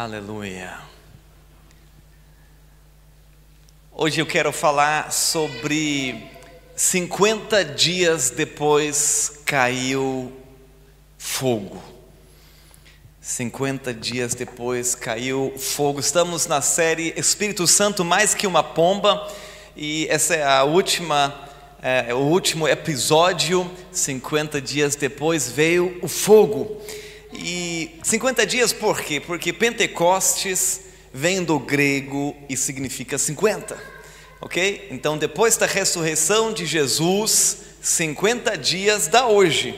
[0.00, 0.78] Aleluia.
[3.92, 6.24] Hoje eu quero falar sobre
[6.76, 10.32] 50 dias depois caiu
[11.18, 11.82] fogo.
[13.20, 15.98] 50 dias depois caiu fogo.
[15.98, 19.26] Estamos na série Espírito Santo mais que uma pomba
[19.76, 21.50] e essa é a última
[21.82, 23.68] é, o último episódio.
[23.90, 26.80] 50 dias depois veio o fogo.
[27.40, 29.20] E 50 dias por quê?
[29.20, 30.80] Porque Pentecostes
[31.12, 33.78] vem do grego e significa 50.
[34.40, 34.88] Ok?
[34.90, 39.72] Então, depois da ressurreição de Jesus, 50 dias da hoje,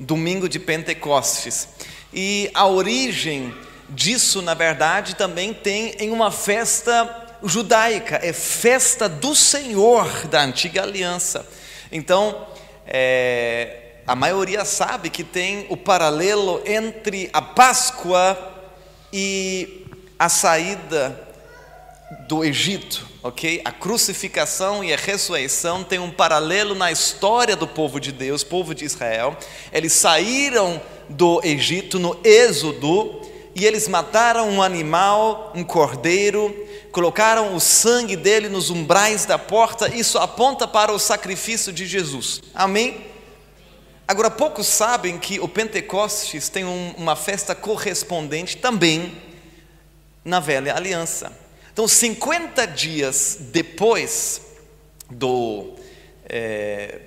[0.00, 1.68] domingo de Pentecostes.
[2.14, 3.54] E a origem
[3.90, 10.82] disso, na verdade, também tem em uma festa judaica, é festa do Senhor da antiga
[10.82, 11.46] aliança.
[11.90, 12.46] Então,
[12.86, 13.81] é,
[14.12, 18.36] a maioria sabe que tem o paralelo entre a Páscoa
[19.10, 19.86] e
[20.18, 21.18] a saída
[22.28, 23.62] do Egito, ok?
[23.64, 28.74] A crucificação e a ressurreição tem um paralelo na história do povo de Deus, povo
[28.74, 29.34] de Israel.
[29.72, 33.18] Eles saíram do Egito no Êxodo
[33.54, 36.54] e eles mataram um animal, um cordeiro,
[36.92, 39.88] colocaram o sangue dele nos umbrais da porta.
[39.88, 42.42] Isso aponta para o sacrifício de Jesus.
[42.54, 43.11] Amém?
[44.06, 49.16] Agora, poucos sabem que o Pentecostes tem um, uma festa correspondente também
[50.24, 51.32] na velha aliança.
[51.72, 54.42] Então, 50 dias depois
[55.08, 55.74] do,
[56.26, 57.00] é,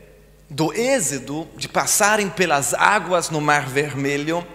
[0.50, 4.46] do êxodo, de passarem pelas águas no Mar Vermelho,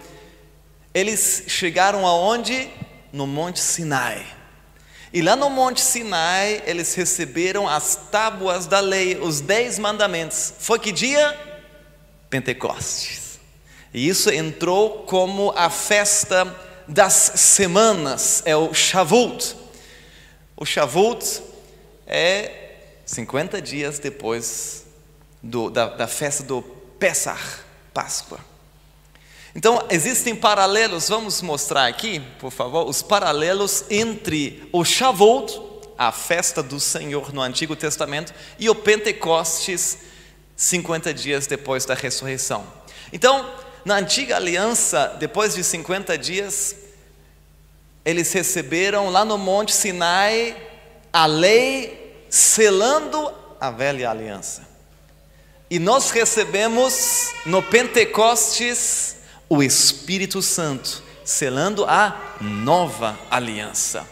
[0.93, 2.69] eles chegaram aonde?
[3.13, 4.25] No Monte Sinai.
[5.13, 10.53] E lá no Monte Sinai, eles receberam as tábuas da lei, os dez mandamentos.
[10.59, 11.50] Foi que dia?
[12.31, 13.39] Pentecostes.
[13.93, 16.45] E isso entrou como a festa
[16.87, 19.55] das semanas, é o Shavuot.
[20.55, 21.41] O Shavuot
[22.07, 22.51] é
[23.05, 24.85] 50 dias depois
[25.43, 26.61] do, da, da festa do
[26.97, 27.41] Pesach,
[27.93, 28.39] Páscoa.
[29.53, 35.61] Então, existem paralelos, vamos mostrar aqui, por favor, os paralelos entre o Shavuot,
[35.97, 39.97] a festa do Senhor no Antigo Testamento, e o Pentecostes,
[40.55, 42.65] 50 dias depois da ressurreição.
[43.11, 43.49] Então,
[43.83, 46.75] na antiga aliança, depois de 50 dias,
[48.05, 50.55] eles receberam lá no Monte Sinai
[51.11, 54.67] a lei selando a velha aliança.
[55.69, 64.07] E nós recebemos no Pentecostes o Espírito Santo, selando a nova aliança.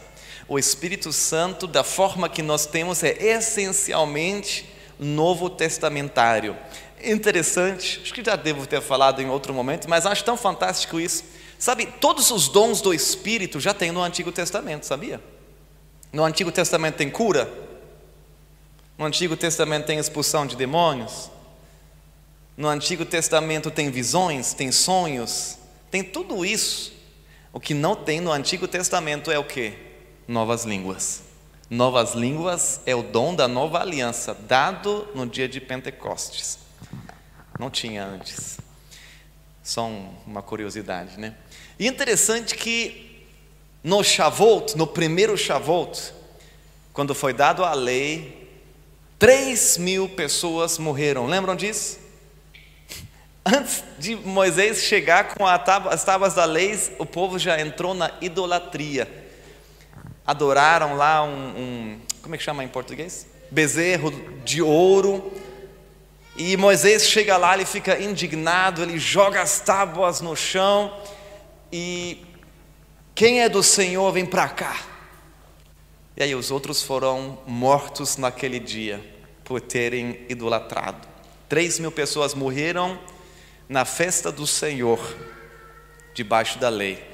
[0.48, 4.68] O Espírito Santo, da forma que nós temos, é essencialmente
[5.00, 6.56] novo testamentário.
[7.02, 11.24] Interessante, acho que já devo ter falado em outro momento, mas acho tão fantástico isso.
[11.58, 15.22] Sabe, todos os dons do Espírito já tem no Antigo Testamento, sabia?
[16.12, 17.52] No Antigo Testamento tem cura,
[18.98, 21.32] no Antigo Testamento tem expulsão de demônios,
[22.58, 25.58] no Antigo Testamento tem visões, tem sonhos,
[25.90, 26.92] tem tudo isso.
[27.54, 29.74] O que não tem no Antigo Testamento é o que?
[30.28, 31.29] Novas línguas.
[31.70, 36.58] Novas línguas é o dom da nova aliança, dado no dia de Pentecostes.
[37.60, 38.58] Não tinha antes.
[39.62, 39.88] Só
[40.26, 41.36] uma curiosidade, né?
[41.78, 43.24] E interessante que
[43.84, 46.12] no Shavuot, no primeiro Shavuot,
[46.92, 48.50] quando foi dado a lei,
[49.20, 51.28] 3 mil pessoas morreram.
[51.28, 52.00] Lembram disso?
[53.46, 59.29] Antes de Moisés chegar com as tábuas da lei, o povo já entrou na idolatria
[60.30, 63.26] adoraram lá um, um, como é que chama em português?
[63.50, 64.12] Bezerro
[64.46, 65.34] de ouro.
[66.38, 70.96] E Moisés chega lá, ele fica indignado, ele joga as tábuas no chão
[71.74, 72.24] e
[73.16, 74.78] quem é do Senhor vem para cá.
[76.16, 79.04] E aí os outros foram mortos naquele dia
[79.44, 81.08] por terem idolatrado.
[81.50, 83.00] Três mil pessoas morreram
[83.68, 85.00] na festa do Senhor,
[86.14, 87.09] debaixo da lei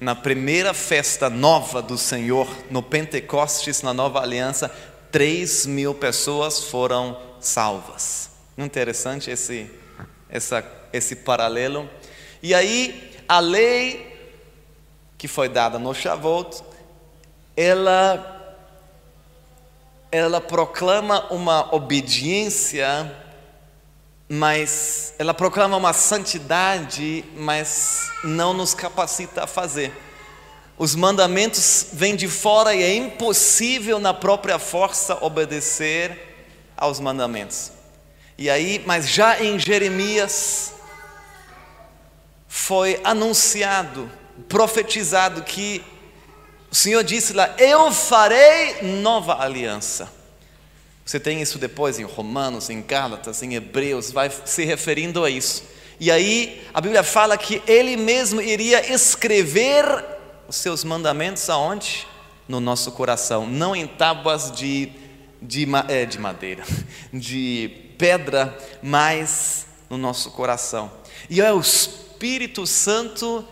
[0.00, 4.74] na primeira festa nova do Senhor, no Pentecostes, na nova aliança,
[5.12, 8.30] 3 mil pessoas foram salvas.
[8.56, 9.70] Interessante esse,
[10.30, 11.88] essa, esse paralelo.
[12.42, 14.10] E aí, a lei
[15.18, 16.62] que foi dada no Shavuot,
[17.54, 18.56] ela,
[20.10, 23.14] ela proclama uma obediência
[24.32, 29.92] mas ela proclama uma santidade, mas não nos capacita a fazer.
[30.78, 36.46] Os mandamentos vêm de fora e é impossível na própria força obedecer
[36.76, 37.72] aos mandamentos.
[38.38, 40.74] E aí, mas já em Jeremias
[42.46, 44.08] foi anunciado,
[44.48, 45.84] profetizado que
[46.70, 50.19] O Senhor disse lá: Eu farei nova aliança.
[51.10, 55.64] Você tem isso depois em Romanos, em Gálatas, em Hebreus, vai se referindo a isso.
[55.98, 60.04] E aí a Bíblia fala que ele mesmo iria escrever
[60.46, 62.06] os seus mandamentos aonde?
[62.46, 64.92] No nosso coração, não em tábuas de,
[65.42, 66.62] de, é, de madeira,
[67.12, 70.92] de pedra, mas no nosso coração.
[71.28, 73.44] E é o Espírito Santo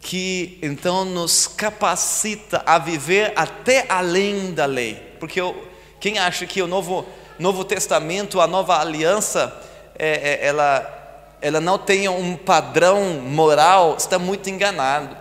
[0.00, 4.94] que então nos capacita a viver até além da lei.
[5.20, 5.71] Porque eu,
[6.02, 7.06] quem acha que o Novo,
[7.38, 9.56] Novo Testamento, a nova aliança,
[9.96, 15.16] é, é, ela, ela não tem um padrão moral, está muito enganado.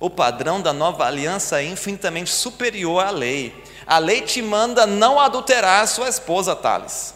[0.00, 3.54] O padrão da nova aliança é infinitamente superior à lei.
[3.86, 7.14] A lei te manda não adulterar sua esposa, Thales.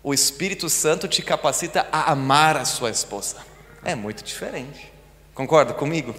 [0.00, 3.38] O Espírito Santo te capacita a amar a sua esposa.
[3.84, 4.92] É muito diferente.
[5.34, 6.14] Concorda comigo?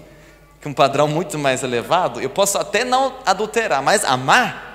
[0.59, 4.72] Que um padrão muito mais elevado, eu posso até não adulterar, mas amar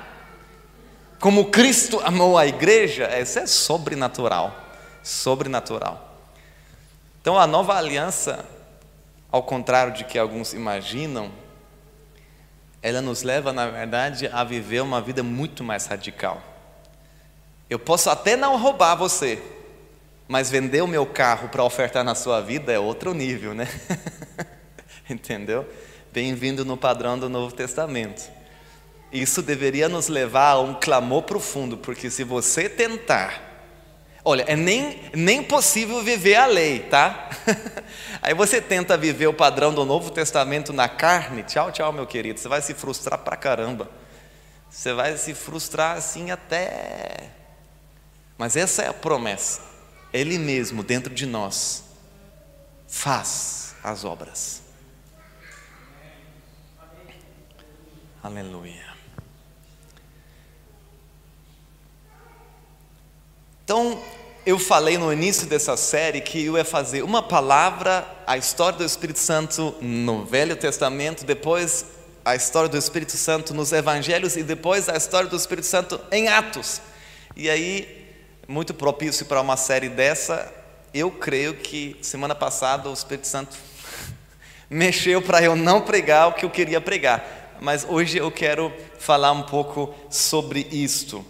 [1.21, 4.57] como Cristo amou a igreja, isso é sobrenatural.
[5.03, 6.17] Sobrenatural.
[7.21, 8.45] Então a nova aliança,
[9.31, 11.31] ao contrário de que alguns imaginam,
[12.81, 16.41] ela nos leva, na verdade, a viver uma vida muito mais radical.
[17.69, 19.43] Eu posso até não roubar você,
[20.29, 23.69] mas vender o meu carro para ofertar na sua vida é outro nível, né?
[25.11, 25.67] Entendeu?
[26.13, 28.38] Bem-vindo no padrão do Novo Testamento.
[29.13, 33.43] Isso deveria nos levar a um clamor profundo, porque se você tentar,
[34.23, 37.31] olha, é nem, nem possível viver a lei, tá?
[38.21, 42.39] Aí você tenta viver o padrão do Novo Testamento na carne, tchau, tchau, meu querido,
[42.39, 43.91] você vai se frustrar pra caramba.
[44.71, 47.31] Você vai se frustrar assim até.
[48.37, 49.63] Mas essa é a promessa.
[50.13, 51.85] Ele mesmo, dentro de nós,
[52.87, 54.63] faz as obras.
[58.23, 58.98] Aleluia.
[63.69, 64.01] Então,
[64.47, 68.85] eu falei no início dessa série que eu ia fazer uma palavra, a história do
[68.87, 71.85] Espírito Santo no Velho Testamento, depois
[72.25, 76.29] a história do Espírito Santo nos Evangelhos e depois a história do Espírito Santo em
[76.29, 76.81] Atos.
[77.37, 78.07] E aí,
[78.49, 80.51] muito propício para uma série dessa,
[80.95, 83.55] eu creio que semana passada o Espírito Santo
[84.71, 87.59] mexeu para eu não pregar o que eu queria pregar.
[87.61, 91.23] Mas hoje eu quero falar um pouco sobre isto.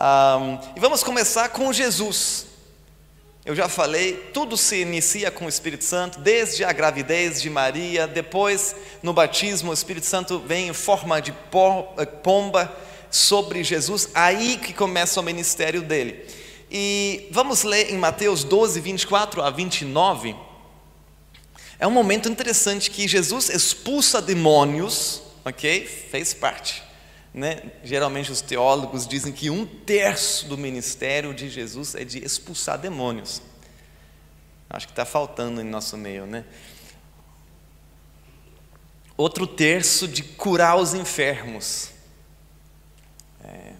[0.00, 2.46] Um, e vamos começar com Jesus.
[3.44, 8.06] Eu já falei, tudo se inicia com o Espírito Santo, desde a gravidez de Maria,
[8.06, 12.72] depois no batismo, o Espírito Santo vem em forma de eh, pomba
[13.10, 16.26] sobre Jesus, aí que começa o ministério dele.
[16.70, 20.36] E vamos ler em Mateus 12, 24 a 29.
[21.80, 25.86] É um momento interessante que Jesus expulsa demônios, ok?
[25.86, 26.87] Fez parte.
[27.38, 27.70] Né?
[27.84, 33.40] Geralmente os teólogos dizem que um terço do ministério de Jesus é de expulsar demônios.
[34.68, 36.44] Acho que está faltando em nosso meio, né?
[39.16, 41.92] Outro terço de curar os enfermos.
[43.44, 43.72] É,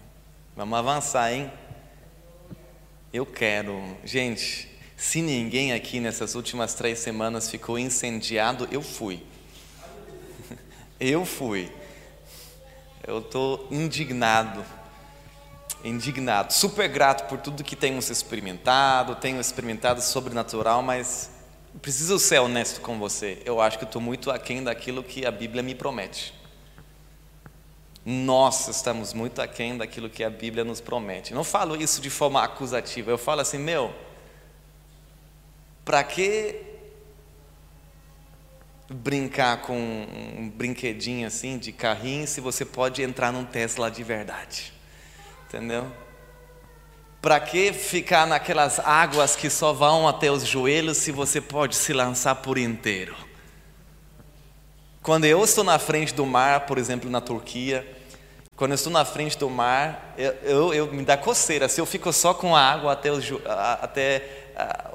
[0.55, 1.51] vamos avançar, hein?
[3.11, 3.97] Eu quero.
[4.05, 9.21] Gente, se ninguém aqui nessas últimas três semanas ficou incendiado, eu fui.
[10.97, 11.69] Eu fui.
[13.09, 14.63] Eu estou indignado,
[15.83, 21.31] indignado, super grato por tudo que temos experimentado, tenho experimentado sobrenatural, mas
[21.81, 23.41] preciso ser honesto com você.
[23.43, 26.35] Eu acho que estou muito aquém daquilo que a Bíblia me promete.
[28.05, 31.33] Nós estamos muito aquém daquilo que a Bíblia nos promete.
[31.33, 33.91] Não falo isso de forma acusativa, eu falo assim, meu,
[35.83, 36.68] para que
[38.89, 44.73] brincar com um brinquedinho assim de carrinho se você pode entrar num Tesla de verdade.
[45.47, 45.91] Entendeu?
[47.21, 51.93] Para que ficar naquelas águas que só vão até os joelhos se você pode se
[51.93, 53.15] lançar por inteiro?
[55.01, 57.87] Quando eu estou na frente do mar, por exemplo, na Turquia,
[58.55, 61.69] quando eu estou na frente do mar, eu, eu, eu me dá coceira.
[61.69, 63.25] Se eu fico só com a água até os,
[63.81, 64.23] até,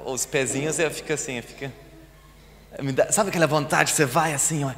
[0.05, 1.71] os pezinhos, eu fico assim, eu fico
[2.93, 3.91] Dá, sabe aquela vontade?
[3.91, 4.71] Você vai assim, ó,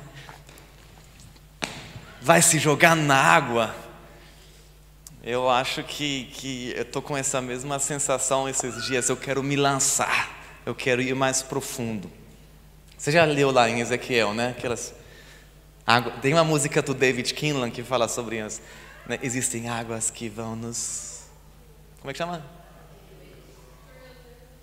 [2.22, 3.75] vai se jogar na água.
[5.24, 9.10] Eu acho que, que eu estou com essa mesma sensação esses dias.
[9.10, 10.30] Eu quero me lançar,
[10.66, 12.10] eu quero ir mais profundo.
[12.98, 14.56] Você já leu lá em Ezequiel, né?
[14.58, 14.94] Aquelas
[15.86, 18.62] água, tem uma música do David Kinlan que fala sobre isso.
[19.06, 19.20] Né?
[19.22, 21.24] Existem águas que vão nos.
[22.00, 22.56] Como é que chama?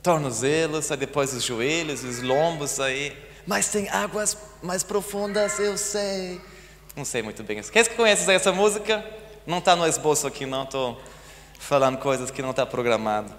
[0.04, 3.16] Tornozelos, aí depois os joelhos, os lombos aí.
[3.46, 6.38] Mas tem águas mais profundas, eu sei.
[6.94, 7.60] Não sei muito bem.
[7.62, 9.04] Quem que conhece essa música?
[9.46, 10.64] Não está no esboço aqui, não.
[10.64, 11.00] Estou
[11.58, 13.34] falando coisas que não está programado.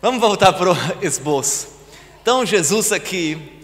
[0.00, 1.68] Vamos voltar para o esboço.
[2.22, 3.61] Então, Jesus aqui,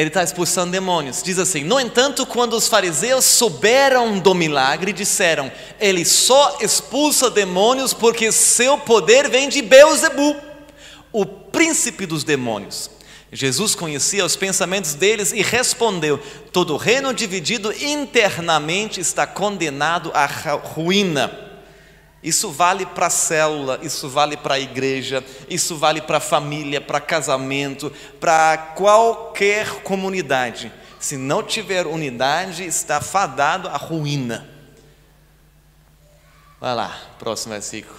[0.00, 1.22] ele está expulsando demônios.
[1.22, 7.92] Diz assim: No entanto, quando os fariseus souberam do milagre, disseram: Ele só expulsa demônios
[7.92, 10.36] porque seu poder vem de Beuzebu,
[11.12, 12.90] o príncipe dos demônios.
[13.32, 16.18] Jesus conhecia os pensamentos deles e respondeu:
[16.50, 20.26] Todo reino dividido internamente está condenado à
[20.56, 21.49] ruína.
[22.22, 26.80] Isso vale para a célula, isso vale para a igreja, isso vale para a família,
[26.80, 30.70] para casamento, para qualquer comunidade.
[30.98, 34.46] Se não tiver unidade, está fadado à ruína.
[36.60, 37.98] Vai lá, próximo versículo.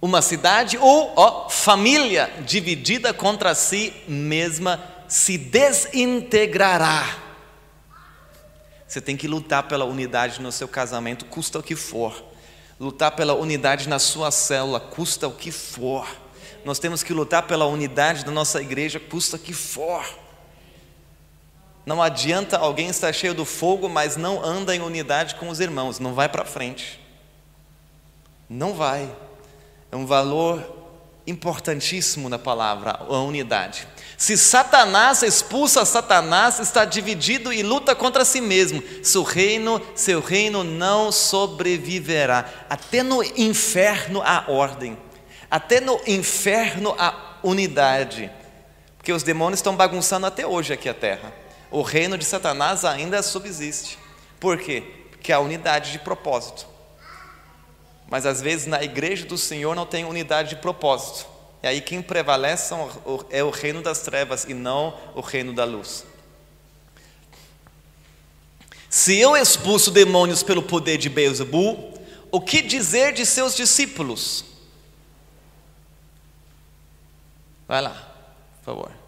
[0.00, 7.29] Uma cidade ou ó, família dividida contra si mesma se desintegrará.
[8.90, 12.24] Você tem que lutar pela unidade no seu casamento, custa o que for.
[12.80, 16.08] Lutar pela unidade na sua célula, custa o que for.
[16.64, 20.04] Nós temos que lutar pela unidade da nossa igreja, custa o que for.
[21.86, 26.00] Não adianta alguém estar cheio do fogo, mas não anda em unidade com os irmãos,
[26.00, 27.00] não vai para frente.
[28.48, 29.08] Não vai
[29.92, 30.79] é um valor
[31.26, 33.86] importantíssimo na palavra, a unidade.
[34.16, 38.82] Se Satanás expulsa Satanás, está dividido e luta contra si mesmo.
[39.02, 42.46] Seu reino, seu reino não sobreviverá.
[42.68, 44.98] Até no inferno há ordem.
[45.50, 48.30] Até no inferno há unidade.
[48.98, 51.32] Porque os demônios estão bagunçando até hoje aqui a terra.
[51.70, 53.98] O reino de Satanás ainda subsiste.
[54.38, 54.82] Por quê?
[55.10, 56.66] Porque há unidade de propósito.
[58.10, 61.26] Mas às vezes na igreja do Senhor não tem unidade de propósito.
[61.62, 62.74] E aí quem prevalece
[63.30, 66.04] é o reino das trevas e não o reino da luz.
[68.88, 71.94] Se eu expulso demônios pelo poder de Beelzebul,
[72.32, 74.44] o que dizer de seus discípulos?
[77.68, 78.12] Vai lá,
[78.58, 78.99] por favor.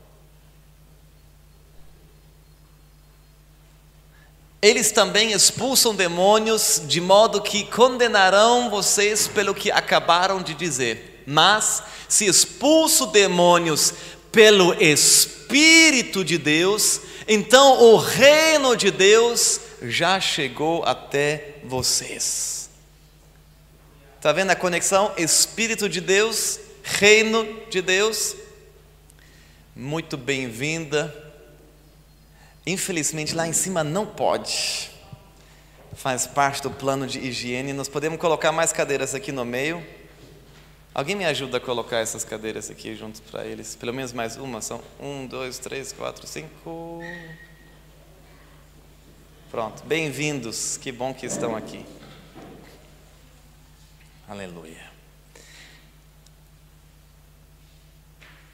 [4.62, 11.25] Eles também expulsam demônios, de modo que condenarão vocês pelo que acabaram de dizer.
[11.26, 13.92] Mas, se expulso demônios
[14.31, 22.71] pelo Espírito de Deus, então o reino de Deus já chegou até vocês.
[24.16, 25.12] Está vendo a conexão?
[25.16, 28.37] Espírito de Deus, reino de Deus.
[29.75, 31.22] Muito bem-vinda
[32.66, 34.90] Infelizmente lá em cima não pode.
[35.95, 37.73] Faz parte do plano de higiene.
[37.73, 39.85] Nós podemos colocar mais cadeiras aqui no meio.
[40.95, 43.75] Alguém me ajuda a colocar essas cadeiras aqui juntos para eles?
[43.75, 44.61] Pelo menos mais uma.
[44.61, 47.00] São um, dois, três, quatro, cinco.
[49.50, 49.83] Pronto.
[49.85, 50.76] Bem-vindos.
[50.76, 51.85] Que bom que estão aqui.
[54.28, 54.90] Aleluia.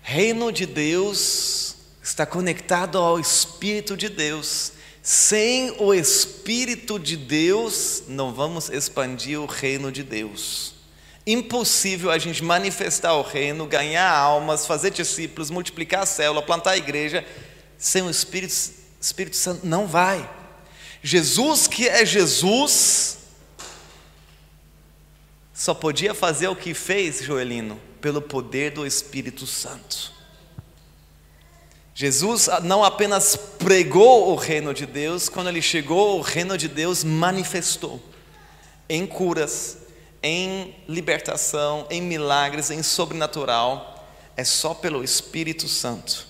[0.03, 1.78] Reino de Deus
[2.09, 4.73] está conectado ao Espírito de Deus.
[5.03, 10.75] Sem o Espírito de Deus, não vamos expandir o reino de Deus.
[11.27, 16.77] Impossível a gente manifestar o reino, ganhar almas, fazer discípulos, multiplicar a célula, plantar a
[16.79, 17.25] igreja,
[17.77, 18.55] sem o Espírito,
[18.99, 20.29] Espírito Santo não vai.
[21.03, 23.19] Jesus, que é Jesus,
[25.53, 30.18] só podia fazer o que fez, Joelino, pelo poder do Espírito Santo.
[32.01, 37.03] Jesus não apenas pregou o reino de Deus, quando ele chegou, o reino de Deus
[37.03, 38.01] manifestou
[38.89, 39.79] em curas,
[40.23, 46.25] em libertação, em milagres, em sobrenatural, é só pelo Espírito Santo.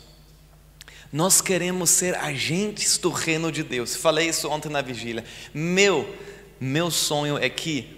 [1.13, 3.95] Nós queremos ser agentes do reino de Deus.
[3.95, 5.23] Falei isso ontem na vigília.
[5.53, 6.17] Meu,
[6.59, 7.98] meu sonho é que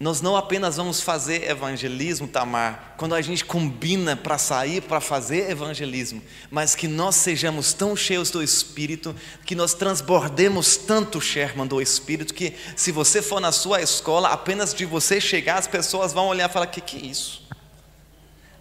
[0.00, 5.50] nós não apenas vamos fazer evangelismo, Tamar, quando a gente combina para sair para fazer
[5.50, 9.14] evangelismo, mas que nós sejamos tão cheios do Espírito,
[9.44, 14.72] que nós transbordemos tanto, Sherman, do Espírito, que se você for na sua escola, apenas
[14.72, 17.46] de você chegar, as pessoas vão olhar e falar: o que, que é isso?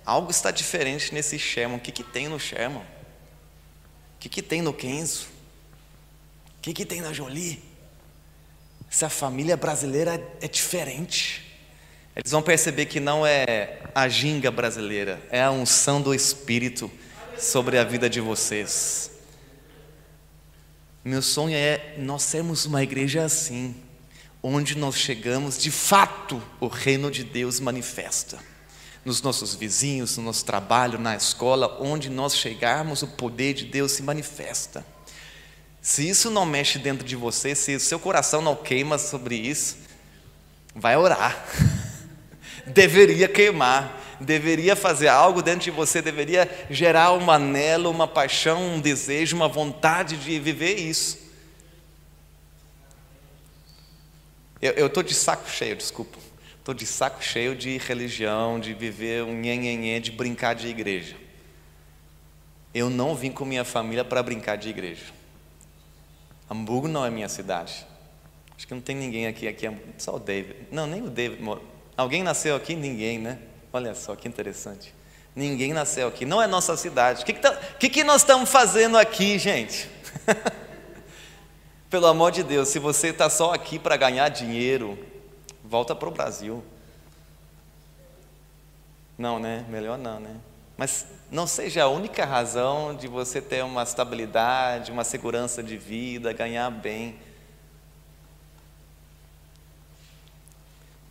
[0.05, 2.81] Algo está diferente nesse Sherman, o que, que tem no Sherman?
[2.81, 5.27] O que, que tem no Kenzo?
[6.57, 7.68] O que, que tem na Jolie?
[8.89, 11.45] Se a família brasileira é diferente.
[12.15, 16.91] Eles vão perceber que não é a ginga brasileira, é a unção do Espírito
[17.37, 19.11] sobre a vida de vocês.
[21.03, 23.75] Meu sonho é nós sermos uma igreja assim,
[24.43, 28.39] onde nós chegamos, de fato, o reino de Deus manifesta.
[29.05, 33.93] nos nossos vizinhos, no nosso trabalho, na escola, onde nós chegarmos, o poder de Deus
[33.93, 34.85] se manifesta.
[35.81, 39.77] Se isso não mexe dentro de você, se o seu coração não queima sobre isso,
[40.75, 41.45] vai orar.
[42.67, 48.79] deveria queimar, deveria fazer algo dentro de você, deveria gerar um anelo, uma paixão, um
[48.79, 51.29] desejo, uma vontade de viver isso.
[54.61, 56.17] Eu estou de saco cheio, desculpa.
[56.57, 61.15] Estou de saco cheio de religião, de viver um nhenhenhê, de brincar de igreja.
[62.73, 65.18] Eu não vim com minha família para brincar de igreja.
[66.49, 67.85] Hamburgo não é minha cidade.
[68.55, 70.67] Acho que não tem ninguém aqui, aqui é só o David.
[70.71, 71.41] Não, nem o David.
[71.95, 72.75] Alguém nasceu aqui?
[72.75, 73.39] Ninguém, né?
[73.71, 74.93] Olha só que interessante.
[75.35, 76.25] Ninguém nasceu aqui.
[76.25, 77.21] Não é nossa cidade.
[77.21, 79.89] O que, que, tá, que, que nós estamos fazendo aqui, gente?
[81.89, 84.97] Pelo amor de Deus, se você está só aqui para ganhar dinheiro,
[85.63, 86.63] volta para o Brasil.
[89.17, 89.65] Não, né?
[89.69, 90.35] Melhor não, né?
[90.79, 96.31] Mas não seja a única razão de você ter uma estabilidade, uma segurança de vida,
[96.31, 97.17] ganhar bem.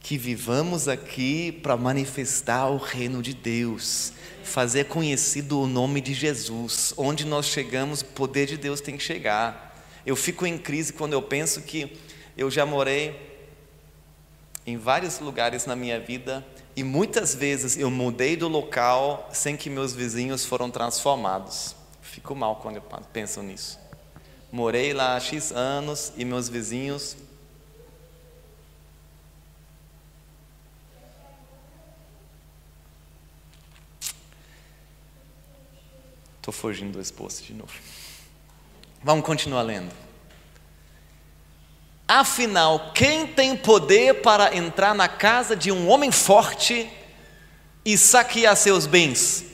[0.00, 6.94] Que vivamos aqui para manifestar o reino de Deus, fazer conhecido o nome de Jesus.
[6.96, 9.76] Onde nós chegamos, o poder de Deus tem que chegar.
[10.06, 11.94] Eu fico em crise quando eu penso que
[12.38, 13.38] eu já morei
[14.68, 16.44] em vários lugares na minha vida
[16.76, 21.75] e muitas vezes eu mudei do local sem que meus vizinhos foram transformados.
[22.02, 23.78] Fico mal quando eu penso nisso.
[24.52, 27.16] Morei lá há X anos e meus vizinhos
[36.37, 37.72] Estou fugindo do esposo de novo.
[39.02, 40.08] Vamos continuar lendo.
[42.09, 46.91] Afinal, quem tem poder para entrar na casa de um homem forte
[47.85, 49.45] e saquear seus bens?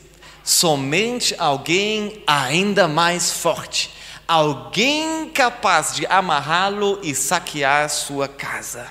[0.45, 3.91] Somente alguém ainda mais forte,
[4.29, 8.87] alguém capaz de amarrá-lo e saquear sua casa.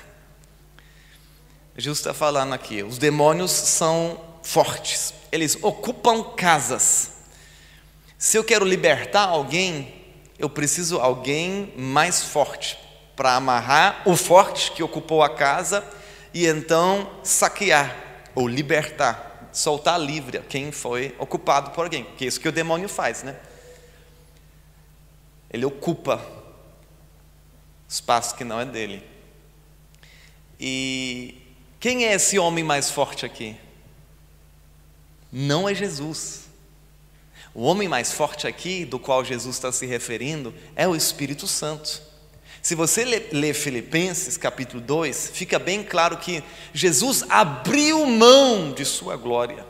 [1.74, 7.12] Jesus está falando aqui: os demônios são fortes, eles ocupam casas.
[8.18, 9.94] Se eu quero libertar alguém,
[10.38, 12.83] eu preciso de alguém mais forte
[13.16, 15.84] para amarrar o forte que ocupou a casa
[16.32, 17.94] e então saquear
[18.34, 22.88] ou libertar, soltar livre quem foi ocupado por alguém, que é isso que o demônio
[22.88, 23.36] faz, né?
[25.50, 26.20] Ele ocupa
[27.88, 29.06] espaço que não é dele.
[30.58, 31.40] E
[31.78, 33.56] quem é esse homem mais forte aqui?
[35.30, 36.44] Não é Jesus.
[37.54, 42.02] O homem mais forte aqui, do qual Jesus está se referindo, é o Espírito Santo.
[42.64, 49.18] Se você ler Filipenses capítulo 2, fica bem claro que Jesus abriu mão de sua
[49.18, 49.66] glória.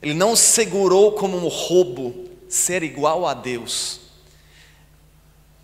[0.00, 4.02] Ele não segurou como um roubo ser igual a Deus.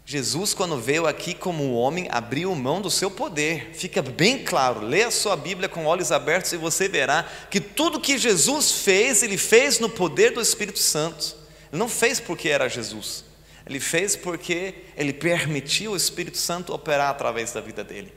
[0.04, 3.70] Jesus, quando veio aqui como homem, abriu mão do seu poder.
[3.74, 4.80] Fica bem claro.
[4.80, 9.22] Leia a sua Bíblia com olhos abertos e você verá que tudo que Jesus fez,
[9.22, 11.36] ele fez no poder do Espírito Santo.
[11.70, 13.29] Ele não fez porque era Jesus.
[13.70, 18.12] Ele fez porque ele permitiu o Espírito Santo operar através da vida dele.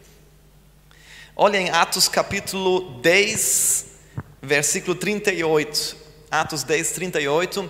[1.35, 3.85] Olha em Atos capítulo 10,
[4.41, 5.95] versículo 38.
[6.31, 7.69] Atos 10, 38.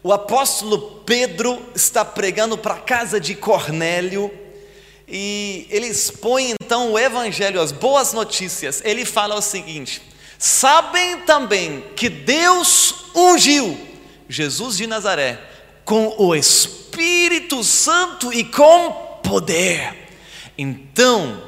[0.00, 4.30] O apóstolo Pedro está pregando para a casa de Cornélio
[5.08, 8.80] e ele expõe então o evangelho, as boas notícias.
[8.84, 10.00] Ele fala o seguinte:
[10.38, 13.76] Sabem também que Deus ungiu
[14.28, 15.40] Jesus de Nazaré
[15.84, 18.92] com o Espírito Espírito Santo e com
[19.24, 20.08] poder.
[20.56, 21.42] Então,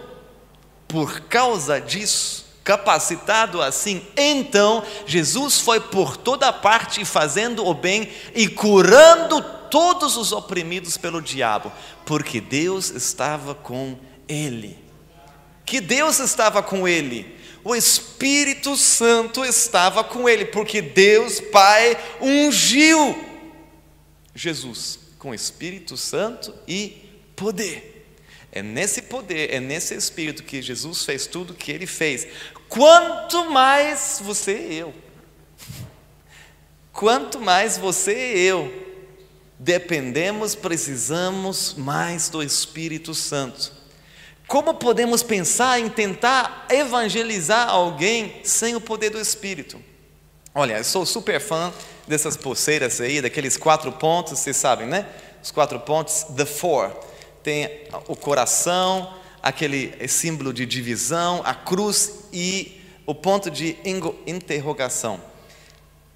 [0.89, 8.49] por causa disso, capacitado assim, então Jesus foi por toda parte fazendo o bem e
[8.49, 11.73] curando todos os oprimidos pelo diabo,
[12.05, 14.77] porque Deus estava com ele.
[15.65, 17.37] Que Deus estava com ele.
[17.63, 23.17] O Espírito Santo estava com ele, porque Deus Pai ungiu
[24.35, 27.93] Jesus com Espírito Santo e poder.
[28.53, 32.27] É nesse poder, é nesse Espírito que Jesus fez tudo que ele fez.
[32.69, 34.95] Quanto mais você e eu,
[36.93, 38.87] quanto mais você e eu
[39.59, 43.73] dependemos, precisamos mais do Espírito Santo.
[44.47, 49.83] Como podemos pensar em tentar evangelizar alguém sem o poder do Espírito?
[50.55, 51.73] Olha, eu sou super fã
[52.07, 55.07] dessas pulseiras aí, daqueles quatro pontos, vocês sabem, né?
[55.43, 56.91] Os quatro pontos, the four.
[57.43, 63.77] Tem o coração, aquele símbolo de divisão, a cruz e o ponto de
[64.27, 65.21] interrogação.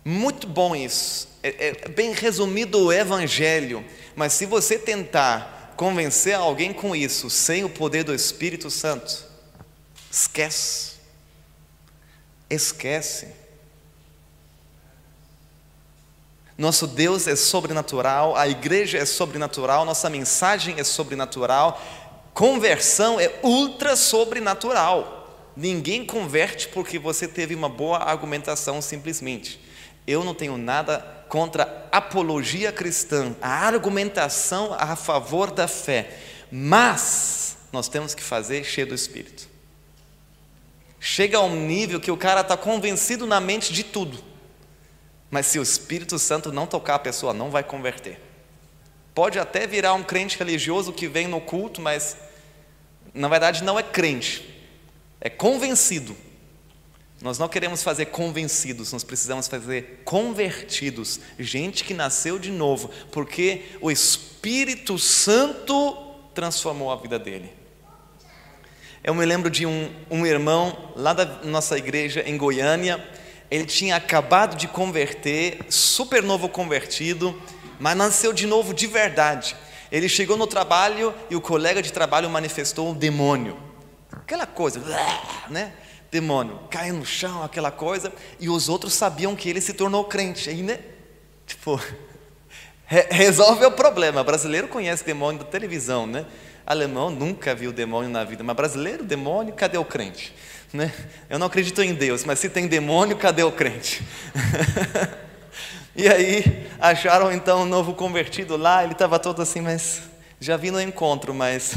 [0.05, 1.29] Muito bom isso.
[1.43, 3.85] É, é bem resumido o Evangelho.
[4.17, 9.25] Mas se você tentar convencer alguém com isso, sem o poder do Espírito Santo,
[10.11, 10.95] esquece.
[12.49, 13.29] Esquece.
[16.61, 21.83] Nosso Deus é sobrenatural, a igreja é sobrenatural, nossa mensagem é sobrenatural,
[22.35, 25.51] conversão é ultra sobrenatural.
[25.57, 29.59] Ninguém converte porque você teve uma boa argumentação simplesmente.
[30.07, 30.99] Eu não tenho nada
[31.31, 36.19] contra a apologia cristã, a argumentação a favor da fé,
[36.53, 39.49] mas nós temos que fazer cheio do Espírito.
[41.01, 44.29] Chega a um nível que o cara está convencido na mente de tudo,
[45.31, 48.21] mas se o Espírito Santo não tocar a pessoa, não vai converter.
[49.15, 52.17] Pode até virar um crente religioso que vem no culto, mas
[53.15, 54.65] na verdade não é crente,
[55.21, 56.17] é convencido.
[57.21, 63.63] Nós não queremos fazer convencidos, nós precisamos fazer convertidos, gente que nasceu de novo, porque
[63.81, 65.97] o Espírito Santo
[66.35, 67.53] transformou a vida dele.
[69.05, 73.07] Eu me lembro de um, um irmão lá da nossa igreja em Goiânia,
[73.51, 77.41] ele tinha acabado de converter, super novo convertido,
[77.81, 79.57] mas nasceu de novo de verdade.
[79.91, 83.57] Ele chegou no trabalho e o colega de trabalho manifestou um demônio.
[84.13, 84.81] Aquela coisa,
[85.51, 85.73] né?
[86.13, 90.51] Demônio, cai no chão, aquela coisa, e os outros sabiam que ele se tornou crente.
[90.51, 90.81] Aí, né?
[91.47, 91.81] Tipo,
[92.87, 94.21] re resolve o problema.
[94.21, 96.25] O brasileiro conhece demônio da televisão, né?
[96.65, 100.33] Alemão nunca viu demônio na vida, mas brasileiro, demônio, cadê o crente?
[100.73, 100.93] Né?
[101.29, 104.07] Eu não acredito em Deus, mas se tem demônio, cadê o crente?
[105.97, 110.03] e aí acharam então um novo convertido lá, ele estava todo assim, mas
[110.39, 111.75] já vi no encontro, mas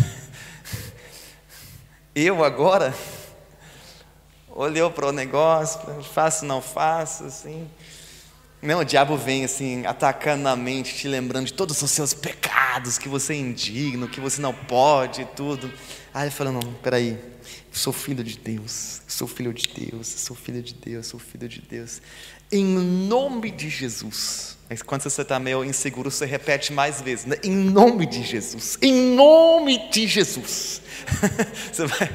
[2.13, 2.93] eu agora
[4.55, 5.81] olhou para o negócio,
[6.13, 7.67] faço, não faço, assim.
[8.61, 12.97] Não, o diabo vem assim, atacando na mente, te lembrando de todos os seus pecados,
[12.99, 15.73] que você é indigno, que você não pode e tudo.
[16.13, 17.32] Aí ele fala, não, peraí,
[17.73, 21.59] sou filho de Deus, sou filho de Deus, sou filho de Deus, sou filho de
[21.59, 22.01] Deus.
[22.51, 24.55] Em nome de Jesus.
[24.69, 27.37] Mas quando você está meio inseguro, você repete mais vezes, né?
[27.43, 30.81] Em nome de Jesus, em nome de Jesus.
[31.73, 32.09] você vai,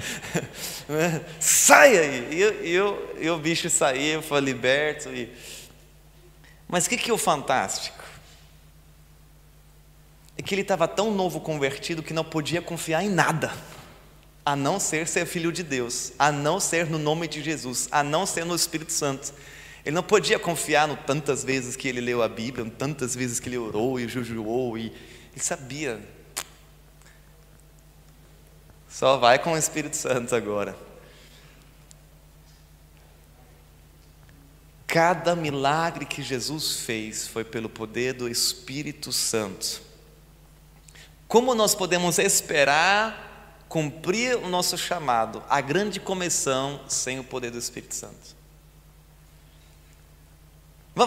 [0.89, 1.25] né?
[1.41, 2.29] sai aí.
[2.31, 5.09] E, eu, eu, eu, o bicho saiu, foi liberto.
[5.09, 5.29] E...
[6.69, 8.05] Mas o que, que é o fantástico?
[10.37, 13.53] É que ele estava tão novo convertido que não podia confiar em nada
[14.49, 18.03] a não ser ser filho de Deus, a não ser no nome de Jesus, a
[18.03, 19.35] não ser no Espírito Santo.
[19.85, 23.39] Ele não podia confiar no tantas vezes que ele leu a Bíblia, no tantas vezes
[23.39, 26.01] que ele orou e jejuou, e ele sabia.
[28.89, 30.75] Só vai com o Espírito Santo agora.
[34.87, 39.83] Cada milagre que Jesus fez foi pelo poder do Espírito Santo.
[41.27, 43.28] Como nós podemos esperar
[43.69, 48.37] cumprir o nosso chamado, a grande comissão, sem o poder do Espírito Santo.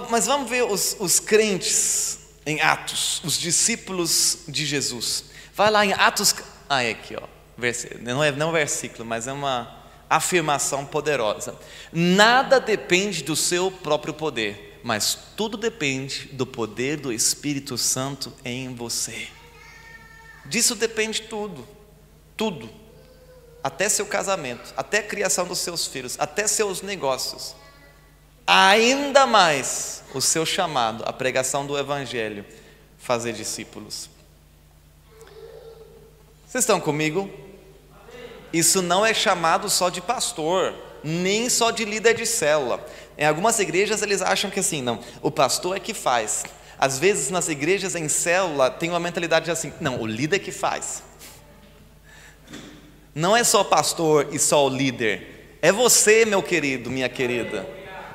[0.10, 5.26] Mas vamos ver os, os crentes em Atos, os discípulos de Jesus.
[5.54, 6.34] Vai lá em Atos.
[6.70, 7.28] Ah, é aqui, ó.
[8.02, 11.56] Não é não é versículo, mas é uma afirmação poderosa.
[11.92, 18.74] Nada depende do seu próprio poder, mas tudo depende do poder do Espírito Santo em
[18.74, 19.28] você.
[20.46, 21.68] Disso depende tudo
[22.42, 22.68] tudo,
[23.64, 27.56] até seu casamento, até a criação dos seus filhos, até seus negócios,
[28.48, 32.44] ainda mais o seu chamado, a pregação do Evangelho,
[32.98, 34.10] fazer discípulos.
[36.48, 37.30] Vocês estão comigo?
[38.52, 40.74] Isso não é chamado só de pastor,
[41.04, 42.84] nem só de líder de célula.
[43.20, 46.44] Em algumas igrejas eles acham que assim, não, o pastor é que faz.
[46.80, 50.52] Às vezes nas igrejas em célula tem uma mentalidade assim, não, o líder é que
[50.52, 51.04] faz.
[53.14, 55.58] Não é só pastor e só o líder.
[55.62, 57.68] É você, meu querido, minha querida.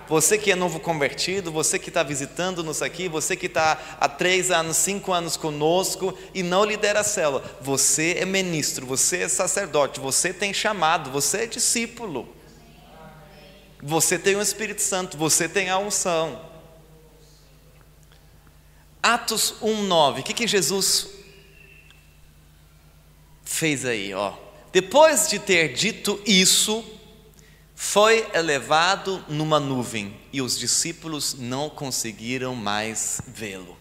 [0.09, 4.51] Você que é novo convertido, você que está visitando-nos aqui, você que está há três
[4.53, 7.43] anos, cinco anos conosco e não lidera a célula.
[7.61, 12.29] Você é ministro, você é sacerdote, você tem chamado, você é discípulo.
[13.83, 16.41] Você tem o Espírito Santo, você tem a unção.
[19.03, 20.21] Atos 1,9.
[20.21, 21.09] O que, que Jesus
[23.45, 24.15] fez aí?
[24.15, 24.46] Ó.
[24.77, 26.85] Depois de ter dito isso,
[27.75, 33.75] foi elevado numa nuvem e os discípulos não conseguiram mais vê-lo.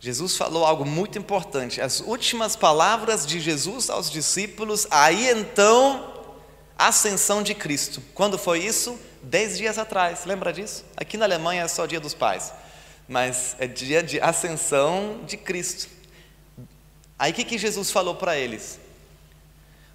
[0.00, 1.80] Jesus falou algo muito importante.
[1.80, 6.34] As últimas palavras de Jesus aos discípulos, aí então
[6.76, 8.02] ascensão de Cristo.
[8.14, 8.98] Quando foi isso?
[9.22, 10.84] Dez dias atrás, lembra disso?
[10.96, 12.52] Aqui na Alemanha é só dia dos pais,
[13.08, 15.88] mas é dia de ascensão de Cristo.
[17.16, 18.80] Aí o que, que Jesus falou para eles?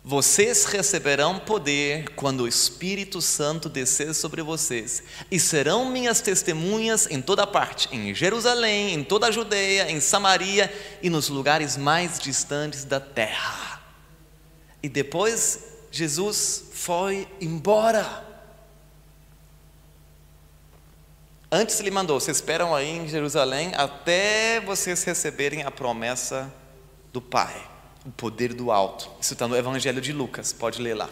[0.05, 7.21] Vocês receberão poder quando o Espírito Santo descer sobre vocês, e serão minhas testemunhas em
[7.21, 10.69] toda parte, em Jerusalém, em toda a Judeia, em Samaria
[11.01, 13.81] e nos lugares mais distantes da terra.
[14.81, 18.25] E depois Jesus foi embora.
[21.49, 26.53] Antes ele mandou: vocês esperam aí em Jerusalém até vocês receberem a promessa
[27.13, 27.72] do Pai
[28.05, 29.09] o poder do alto.
[29.19, 31.09] Isso está no Evangelho de Lucas, pode ler lá.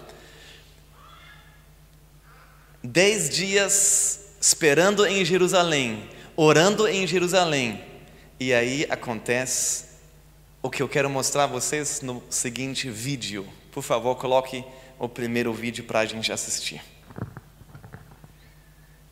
[2.84, 7.84] Dez dias esperando em Jerusalém, orando em Jerusalém,
[8.40, 9.86] e aí acontece
[10.62, 13.48] o que eu quero mostrar a vocês no seguinte vídeo.
[13.72, 14.64] Por favor, coloque
[14.98, 16.82] o primeiro vídeo para a gente assistir.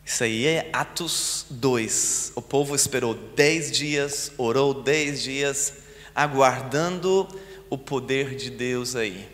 [0.04, 2.34] Isso aí é Atos 2.
[2.36, 5.74] O povo esperou dez dias, orou dez dias,
[6.16, 7.28] aguardando
[7.70, 9.28] o poder de Deus aí.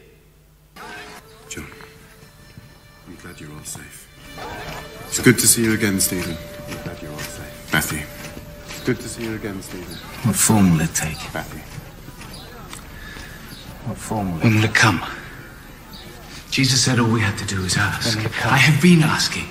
[1.50, 1.66] John,
[3.08, 4.08] I'm glad you're all safe.
[5.08, 6.36] It's good to see you again, Stephen.
[6.68, 7.72] I'm glad you're all safe.
[7.72, 8.06] Matthew,
[8.68, 9.96] it's good to see you again, Stephen.
[10.24, 11.18] What form will it take?
[11.34, 11.62] Matthew.
[13.86, 15.02] What form will it When will it come?
[16.52, 18.18] Jesus said all we had to do is ask.
[18.46, 19.48] I have been asking.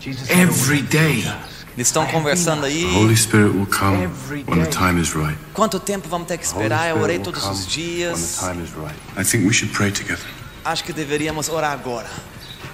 [0.00, 1.51] Jesus said all we Every had to do day.
[1.76, 1.78] Is ask.
[1.78, 2.82] Eles estão conversando aí.
[2.82, 4.06] The Holy Spirit will come
[4.46, 5.36] when the time is right.
[5.54, 6.88] Quanto tempo vamos ter que The Holy esperar?
[6.88, 8.36] Eu Spirit orei will todos come os when the dias.
[8.38, 8.96] time is right.
[9.16, 10.24] I think we should pray together.
[10.64, 12.08] Acho que deveríamos orar agora.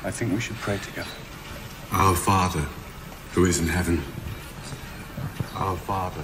[0.05, 1.11] I think we should pray together.
[1.93, 2.65] Our Father,
[3.35, 4.03] who is in heaven.
[5.57, 6.23] Our Father.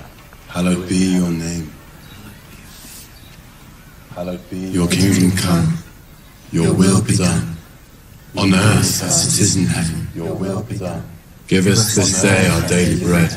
[0.48, 1.70] Hallowed be your name.
[4.14, 5.78] Hallowed be your kingdom come.
[6.52, 7.56] Your will be done.
[8.36, 10.08] On earth as it is in heaven.
[10.14, 11.02] Your will be done.
[11.46, 13.30] Give us this day our daily bread.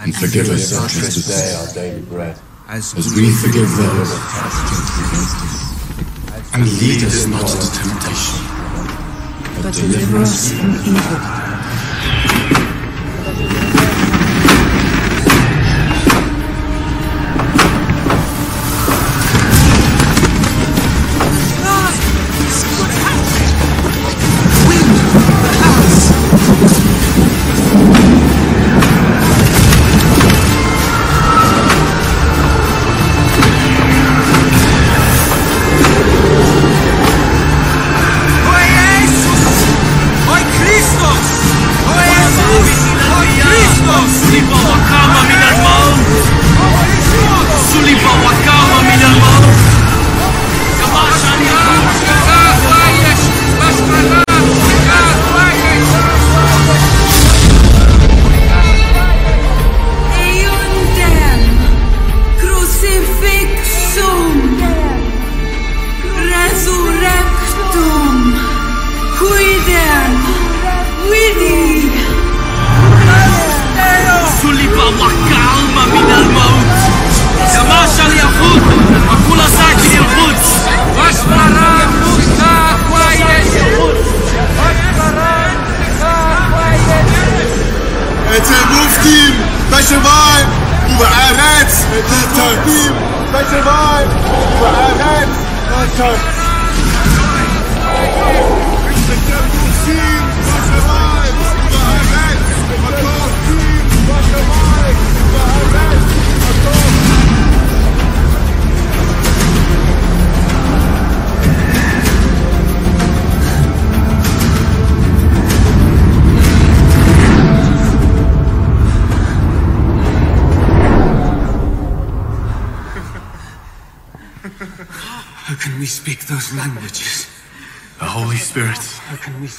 [0.00, 1.68] And forgive us our trespasses.
[1.68, 2.36] our daily bread.
[2.68, 6.54] As As we forgive those who trespass against us.
[6.54, 8.40] And lead us not into temptation.
[9.62, 11.48] but deliver us from evil.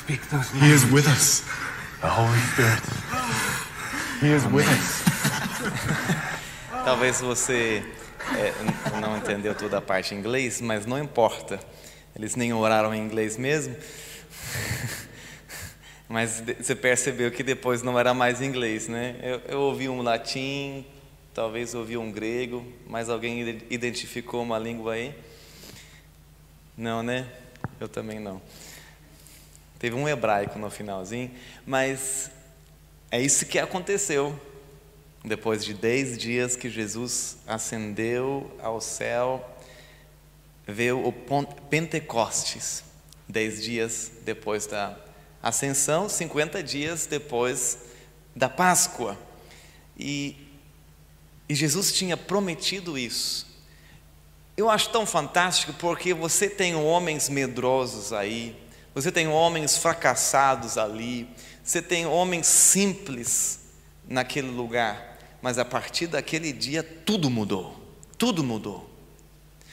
[0.10, 1.44] Speak those He is with us.
[2.02, 2.82] The Holy Spirit,
[4.22, 5.04] He is with us.
[6.84, 7.84] Talvez você
[8.36, 8.54] é,
[9.00, 11.60] não entendeu toda a parte em inglês, mas não importa.
[12.16, 13.76] Eles nem oraram em inglês mesmo.
[16.12, 19.16] Mas você percebeu que depois não era mais inglês, né?
[19.22, 20.84] Eu, eu ouvi um latim,
[21.36, 25.14] talvez ouvi um grego, mas alguém ide- identificou uma língua aí?
[26.76, 27.28] Não, né?
[27.80, 28.42] Eu também não.
[29.80, 31.32] Teve um hebraico no finalzinho,
[31.66, 32.30] mas
[33.10, 34.38] é isso que aconteceu.
[35.24, 39.58] Depois de dez dias que Jesus ascendeu ao céu,
[40.68, 41.14] veio o
[41.70, 42.84] Pentecostes.
[43.28, 44.98] Dez dias depois da
[45.42, 47.80] ascensão, 50 dias depois
[48.36, 49.18] da Páscoa.
[49.98, 50.36] E,
[51.48, 53.48] e Jesus tinha prometido isso.
[54.58, 58.56] Eu acho tão fantástico porque você tem homens medrosos aí,
[58.94, 61.30] você tem homens fracassados ali,
[61.64, 63.60] você tem homens simples
[64.08, 67.80] naquele lugar, mas a partir daquele dia tudo mudou,
[68.18, 68.90] tudo mudou.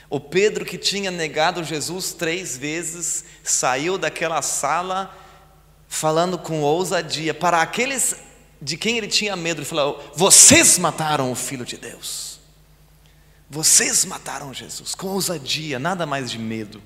[0.09, 5.17] O Pedro que tinha negado Jesus três vezes saiu daquela sala
[5.89, 8.17] falando com ousadia para aqueles
[8.61, 9.61] de quem ele tinha medo.
[9.61, 12.39] Ele falou: Vocês mataram o Filho de Deus.
[13.49, 16.83] Vocês mataram Jesus com ousadia, nada mais de medo.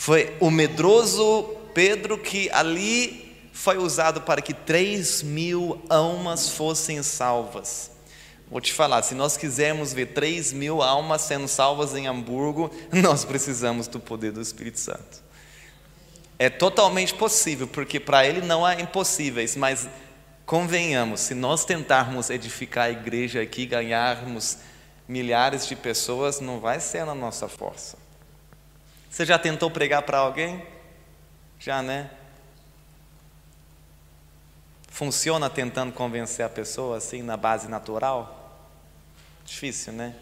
[0.00, 1.42] Foi o medroso
[1.74, 7.90] Pedro que ali foi usado para que três mil almas fossem salvas.
[8.50, 13.26] Vou te falar, se nós quisermos ver três mil almas sendo salvas em Hamburgo, nós
[13.26, 15.22] precisamos do poder do Espírito Santo.
[16.38, 19.86] É totalmente possível, porque para ele não há impossíveis, mas
[20.46, 24.56] convenhamos, se nós tentarmos edificar a igreja aqui, ganharmos
[25.06, 27.99] milhares de pessoas, não vai ser na nossa força.
[29.10, 30.64] Você já tentou pregar para alguém?
[31.58, 32.08] Já, né?
[34.88, 38.56] Funciona tentando convencer a pessoa assim na base natural?
[39.44, 40.14] Difícil, né?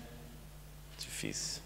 [0.98, 1.60] Difícil.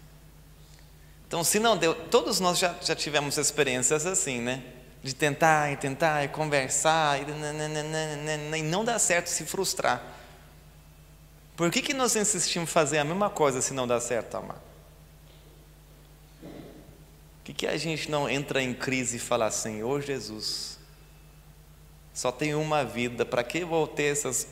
[1.25, 4.61] Então, se não deu, todos nós já, já tivemos experiências assim, né?
[5.01, 10.03] De tentar e tentar e conversar e, nananana, e não dá certo se frustrar.
[11.55, 14.72] Por que, que nós insistimos em fazer a mesma coisa se não dá certo, amar?
[17.43, 20.79] Que, que a gente não entra em crise e fala assim, ô oh, Jesus,
[22.13, 24.47] só tenho uma vida, para que vou ter essas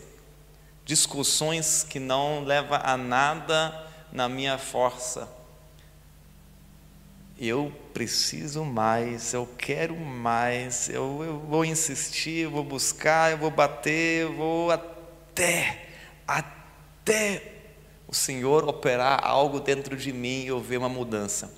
[0.84, 5.30] discussões que não levam a nada na minha força?
[7.38, 13.50] Eu preciso mais, eu quero mais, eu, eu vou insistir, eu vou buscar, eu vou
[13.50, 15.88] bater, eu vou até,
[16.28, 17.52] até
[18.08, 21.52] o Senhor operar algo dentro de mim e eu ver uma mudança.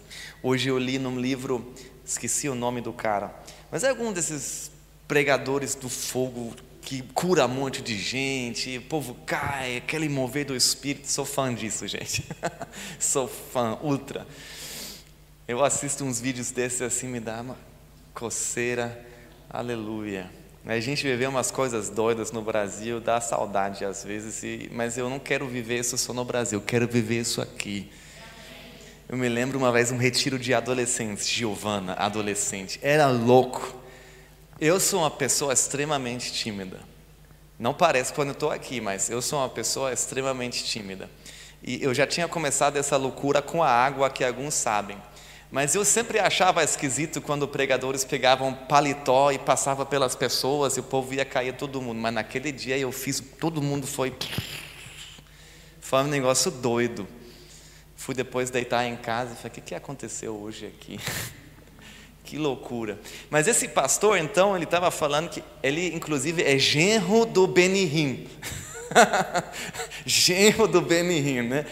[0.46, 1.74] Hoje eu li num livro,
[2.06, 3.34] esqueci o nome do cara,
[3.72, 4.70] mas é algum desses
[5.08, 10.54] pregadores do fogo que cura um monte de gente, o povo cai, aquele mover do
[10.54, 11.10] espírito.
[11.10, 12.26] Sou fã disso, gente.
[13.00, 14.28] Sou fã, ultra.
[15.48, 17.58] Eu assisto uns vídeos desses assim, me dá uma
[18.14, 19.02] coceira.
[19.50, 20.30] Aleluia.
[20.66, 25.20] A gente viver umas coisas doidas no Brasil, dá saudade às vezes, mas eu não
[25.20, 27.90] quero viver isso só no Brasil, eu quero viver isso aqui.
[29.14, 33.76] Eu me lembro uma vez um retiro de adolescentes, Giovana, adolescente, era louco.
[34.60, 36.80] Eu sou uma pessoa extremamente tímida.
[37.60, 41.08] Não parece quando eu estou aqui, mas eu sou uma pessoa extremamente tímida.
[41.62, 44.98] E eu já tinha começado essa loucura com a água, que alguns sabem.
[45.52, 50.84] Mas eu sempre achava esquisito quando pregadores pegavam paletó e passava pelas pessoas e o
[50.84, 52.00] povo ia cair todo mundo.
[52.00, 54.12] Mas naquele dia eu fiz, todo mundo foi.
[55.80, 57.08] Foi um negócio doido.
[58.04, 61.00] Fui depois deitar em casa e falei: o que, que aconteceu hoje aqui?
[62.26, 63.00] que loucura.
[63.30, 68.28] Mas esse pastor, então, ele estava falando que ele, inclusive, é genro do Benihim.
[70.06, 71.66] genro do Benihim, né?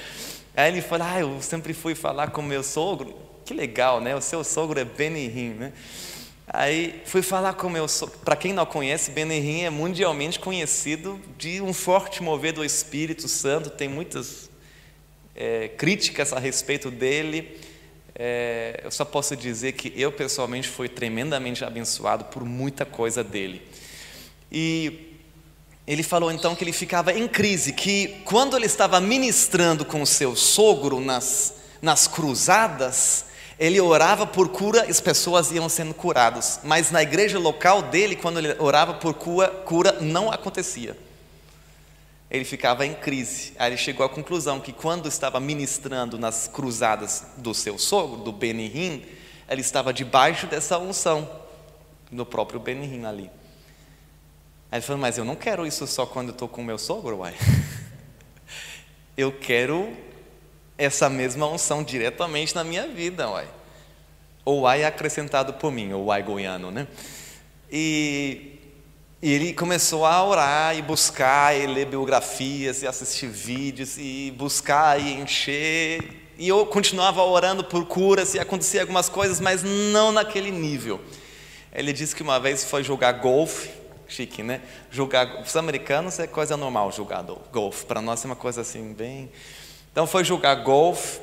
[0.56, 3.13] Aí ele falou: ah, eu sempre fui falar com meu sogro.
[3.44, 4.15] Que legal, né?
[4.15, 5.74] O seu sogro é Benihim, né?
[6.48, 8.17] Aí fui falar com meu sogro.
[8.20, 13.70] Para quem não conhece, Benihim é mundialmente conhecido de um forte mover do Espírito Santo.
[13.70, 14.50] Tem muitas
[15.36, 17.60] é, críticas a respeito dele,
[18.15, 23.62] é, eu só posso dizer que eu pessoalmente fui tremendamente abençoado por muita coisa dele.
[24.52, 25.17] E
[25.88, 30.08] ele falou então que ele ficava em crise, que quando ele estava ministrando com o
[30.08, 33.26] seu sogro nas, nas cruzadas,
[33.58, 36.60] ele orava por cura as pessoas iam sendo curadas.
[36.63, 40.96] Mas na igreja local dele, quando ele orava por cura, cura não acontecia
[42.32, 43.52] ele ficava em crise.
[43.60, 48.32] Aí ele chegou à conclusão que quando estava ministrando nas cruzadas do seu sogro, do
[48.32, 49.06] Benihim,
[49.50, 51.30] ele estava debaixo dessa unção
[52.10, 53.30] do próprio Benihim ali.
[54.72, 57.36] Aí ele falou, mas eu não quero isso só quando estou com meu sogro, uai.
[59.18, 59.93] Eu quero
[60.78, 63.47] essa mesma unção diretamente na minha vida, uai.
[64.45, 66.88] Ou uai acrescentado por mim, ou uai goiano, né?
[67.70, 68.51] E
[69.22, 74.99] e ele começou a orar e buscar, e ler biografias, e assistir vídeos, e buscar
[74.99, 76.34] e encher.
[76.39, 80.99] E eu continuava orando por curas, e acontecia algumas coisas, mas não naquele nível.
[81.72, 83.69] Ele disse que uma vez foi jogar golfe,
[84.07, 84.61] chique, né?
[84.89, 89.32] Jogar, os americanos é coisa normal jogar golfe, para nós é uma coisa assim, bem.
[89.91, 91.19] Então foi jogar golfe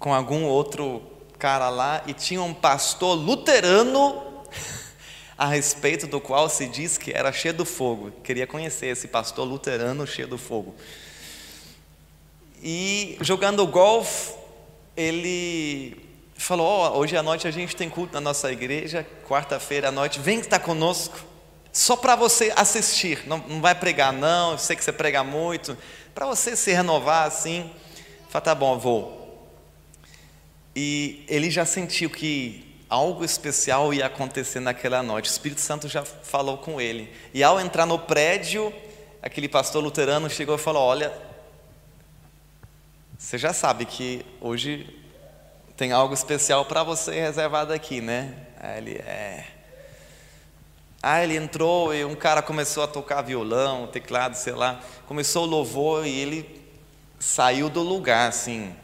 [0.00, 1.00] com algum outro
[1.38, 4.33] cara lá e tinha um pastor luterano
[5.36, 8.12] a respeito do qual se diz que era cheio do fogo.
[8.22, 10.74] Queria conhecer esse pastor luterano cheio do fogo.
[12.62, 14.32] E jogando golfe,
[14.96, 15.96] ele
[16.36, 20.20] falou: "Ó, hoje à noite a gente tem culto na nossa igreja, quarta-feira à noite,
[20.20, 21.18] vem estar conosco,
[21.72, 25.76] só para você assistir, não, não vai pregar não, eu sei que você prega muito,
[26.14, 27.70] para você se renovar assim".
[28.28, 29.24] Falei: "Tá bom, vou".
[30.76, 35.28] E ele já sentiu que algo especial ia acontecer naquela noite.
[35.28, 37.12] O Espírito Santo já falou com ele.
[37.32, 38.72] E ao entrar no prédio,
[39.22, 41.12] aquele pastor luterano chegou e falou: Olha,
[43.18, 45.00] você já sabe que hoje
[45.76, 48.34] tem algo especial para você reservado aqui, né?
[48.60, 49.46] Aí ele é.
[51.02, 54.80] Aí ele entrou e um cara começou a tocar violão, teclado, sei lá.
[55.06, 56.64] Começou o louvor e ele
[57.18, 58.74] saiu do lugar, assim.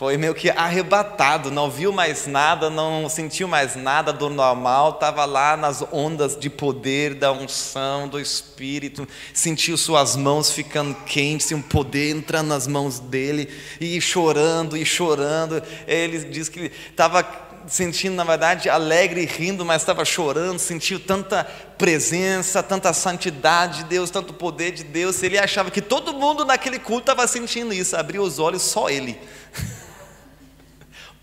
[0.00, 5.26] Foi meio que arrebatado, não viu mais nada, não sentiu mais nada do normal, estava
[5.26, 11.60] lá nas ondas de poder, da unção, do Espírito, sentiu suas mãos ficando quentes, um
[11.60, 15.62] poder entrando nas mãos dele, e chorando, e chorando.
[15.86, 17.22] Ele diz que estava
[17.66, 21.44] sentindo, na verdade, alegre e rindo, mas estava chorando, sentiu tanta
[21.76, 25.22] presença, tanta santidade de Deus, tanto poder de Deus.
[25.22, 29.20] Ele achava que todo mundo naquele culto estava sentindo isso, abriu os olhos, só ele.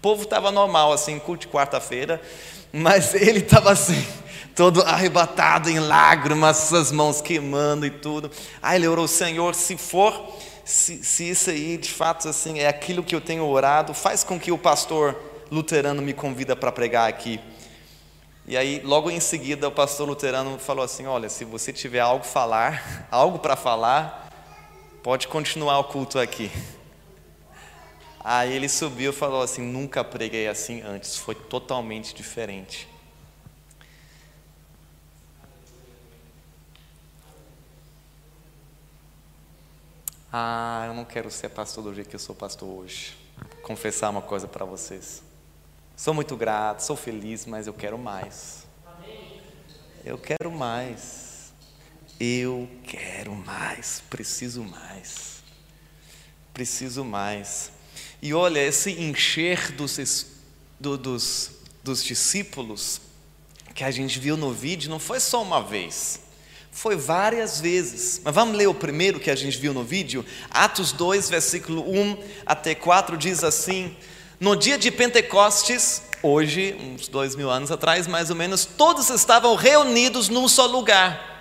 [0.07, 2.21] O povo estava normal, assim, culto de quarta-feira,
[2.71, 4.07] mas ele estava assim,
[4.55, 8.31] todo arrebatado em lágrimas, suas mãos queimando e tudo.
[8.61, 10.33] Aí ele orou, Senhor, se for,
[10.63, 14.39] se, se isso aí de fato assim é aquilo que eu tenho orado, faz com
[14.39, 15.13] que o pastor
[15.51, 17.37] luterano me convida para pregar aqui.
[18.47, 22.23] E aí, logo em seguida, o pastor luterano falou assim: Olha, se você tiver algo
[22.23, 24.29] falar, algo para falar,
[25.03, 26.49] pode continuar o culto aqui.
[28.29, 32.85] Aí ele subiu e falou assim: Nunca preguei assim antes, foi totalmente diferente.
[40.29, 43.15] Ah, eu não quero ser pastor do jeito que eu sou pastor hoje.
[43.63, 45.23] Confessar uma coisa para vocês.
[45.95, 48.67] Sou muito grato, sou feliz, mas eu quero mais.
[50.03, 51.53] Eu quero mais.
[52.19, 54.03] Eu quero mais.
[54.09, 55.41] Preciso mais.
[56.53, 57.76] Preciso mais.
[58.21, 60.25] E olha, esse encher dos,
[60.79, 61.51] do, dos,
[61.83, 62.99] dos discípulos
[63.75, 66.19] que a gente viu no vídeo não foi só uma vez,
[66.71, 68.19] foi várias vezes.
[68.23, 70.25] Mas vamos ler o primeiro que a gente viu no vídeo?
[70.49, 73.95] Atos 2, versículo 1 até 4 diz assim:
[74.39, 79.55] No dia de Pentecostes, hoje, uns dois mil anos atrás, mais ou menos, todos estavam
[79.55, 81.35] reunidos num só lugar.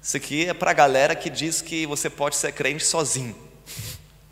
[0.00, 3.34] Isso aqui é para a galera que diz que você pode ser crente sozinho.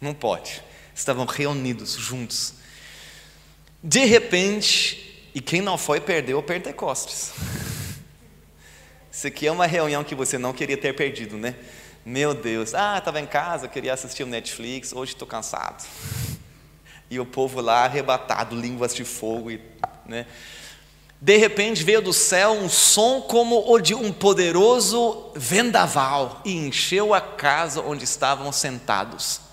[0.01, 0.63] Não pode
[0.95, 2.55] estavam reunidos juntos.
[3.83, 7.33] De repente, e quem não foi perdeu o Pentecostes.
[9.11, 11.55] Isso aqui é uma reunião que você não queria ter perdido, né?
[12.05, 15.85] Meu Deus, ah, estava em casa, queria assistir o Netflix, hoje estou cansado.
[17.11, 19.61] E o povo lá arrebatado, línguas de fogo, e,
[20.07, 20.27] né?
[21.21, 27.15] De repente veio do céu um som como o de um poderoso vendaval e encheu
[27.15, 29.44] a casa onde estavam sentados.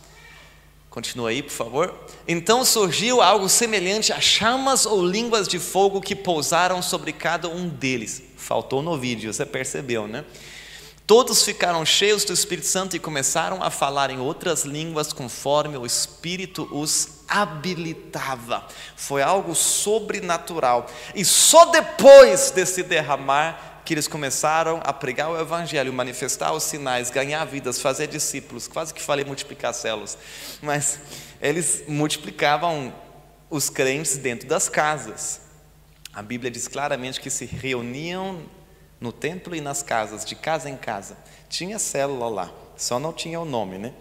[0.92, 1.98] Continua aí, por favor.
[2.28, 7.70] Então surgiu algo semelhante a chamas ou línguas de fogo que pousaram sobre cada um
[7.70, 8.22] deles.
[8.36, 10.26] Faltou no vídeo, você percebeu, né?
[11.08, 15.86] Todos ficaram cheios do Espírito Santo e começaram a falar em outras línguas conforme o
[15.86, 18.68] Espírito os habilitava.
[18.98, 20.88] Foi algo sobrenatural.
[21.16, 27.10] E só depois desse derramar que eles começaram a pregar o Evangelho, manifestar os sinais,
[27.10, 28.66] ganhar vidas, fazer discípulos.
[28.66, 30.18] Quase que falei multiplicar células,
[30.62, 30.98] mas
[31.42, 32.96] eles multiplicavam
[33.50, 35.42] os crentes dentro das casas.
[36.14, 38.42] A Bíblia diz claramente que se reuniam
[38.98, 41.18] no templo e nas casas, de casa em casa.
[41.50, 43.94] Tinha célula lá, só não tinha o nome, né?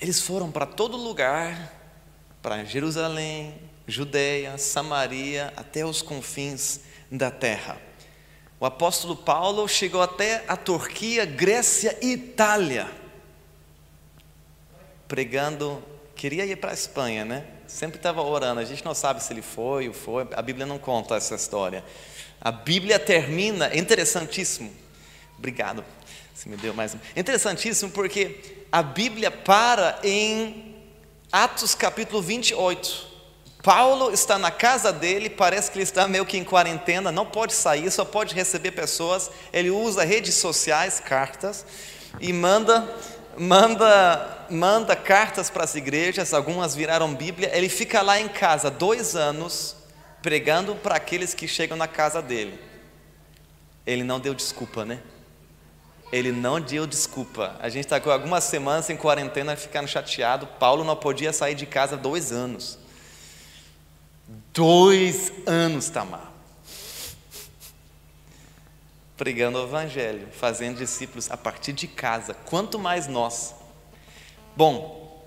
[0.00, 1.74] Eles foram para todo lugar,
[2.40, 7.76] para Jerusalém, Judeia, Samaria, até os confins da terra.
[8.60, 12.90] O apóstolo Paulo chegou até a Turquia, Grécia e Itália,
[15.08, 15.82] pregando,
[16.14, 17.44] queria ir para a Espanha, né?
[17.66, 20.78] Sempre estava orando, a gente não sabe se ele foi ou foi, a Bíblia não
[20.78, 21.82] conta essa história.
[22.40, 24.70] A Bíblia termina, interessantíssimo,
[25.38, 25.82] obrigado,
[26.34, 26.94] se me deu mais.
[27.16, 30.76] Interessantíssimo porque a Bíblia para em
[31.32, 33.09] Atos capítulo 28.
[33.62, 37.52] Paulo está na casa dele, parece que ele está meio que em quarentena, não pode
[37.52, 39.30] sair, só pode receber pessoas.
[39.52, 41.66] Ele usa redes sociais, cartas,
[42.18, 42.88] e manda,
[43.36, 47.50] manda manda cartas para as igrejas, algumas viraram Bíblia.
[47.56, 49.76] Ele fica lá em casa dois anos
[50.20, 52.58] pregando para aqueles que chegam na casa dele.
[53.86, 55.00] Ele não deu desculpa, né?
[56.12, 57.56] Ele não deu desculpa.
[57.60, 60.46] A gente está com algumas semanas em quarentena ficando chateado.
[60.46, 62.78] Paulo não podia sair de casa dois anos.
[64.52, 66.30] Dois anos, Tamar.
[69.16, 72.34] Pregando o Evangelho, fazendo discípulos a partir de casa.
[72.34, 73.54] Quanto mais nós.
[74.56, 75.24] Bom,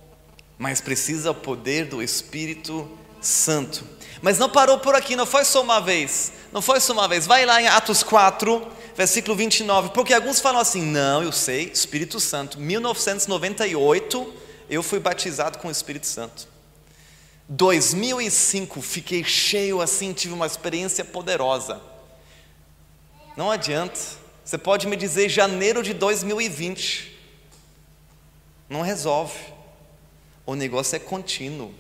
[0.58, 2.90] mas precisa o poder do Espírito
[3.22, 3.86] Santo.
[4.22, 6.34] Mas não parou por aqui, não foi só uma vez.
[6.52, 7.26] Não foi só uma vez.
[7.26, 9.90] Vai lá em Atos 4, versículo 29.
[9.90, 12.60] Porque alguns falam assim: não, eu sei, Espírito Santo.
[12.60, 14.34] 1998,
[14.70, 16.53] eu fui batizado com o Espírito Santo.
[17.50, 21.82] 2005, fiquei cheio assim, tive uma experiência poderosa.
[23.36, 24.00] Não adianta.
[24.44, 27.12] Você pode me dizer janeiro de 2020.
[28.70, 29.40] Não resolve.
[30.46, 31.74] O negócio é contínuo.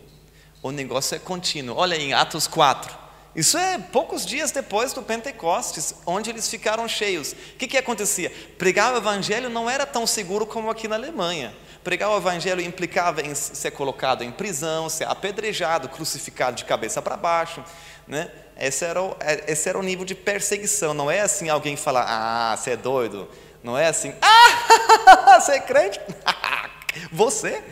[0.62, 1.76] O negócio é contínuo.
[1.78, 3.04] Olha em Atos 4.
[3.36, 7.32] Isso é poucos dias depois do Pentecostes, onde eles ficaram cheios.
[7.32, 8.30] O que, que acontecia?
[8.58, 11.54] Pregar o evangelho não era tão seguro como aqui na Alemanha.
[11.84, 17.18] Pregar o evangelho implicava em ser colocado em prisão, ser apedrejado, crucificado de cabeça para
[17.18, 17.64] baixo.
[18.08, 18.32] Né?
[18.58, 19.16] Esse, era o,
[19.48, 20.94] esse era o nível de perseguição.
[20.94, 23.28] Não é assim alguém falar, ah, você é doido.
[23.62, 26.00] Não é assim, ah, você é crente?
[27.12, 27.64] você?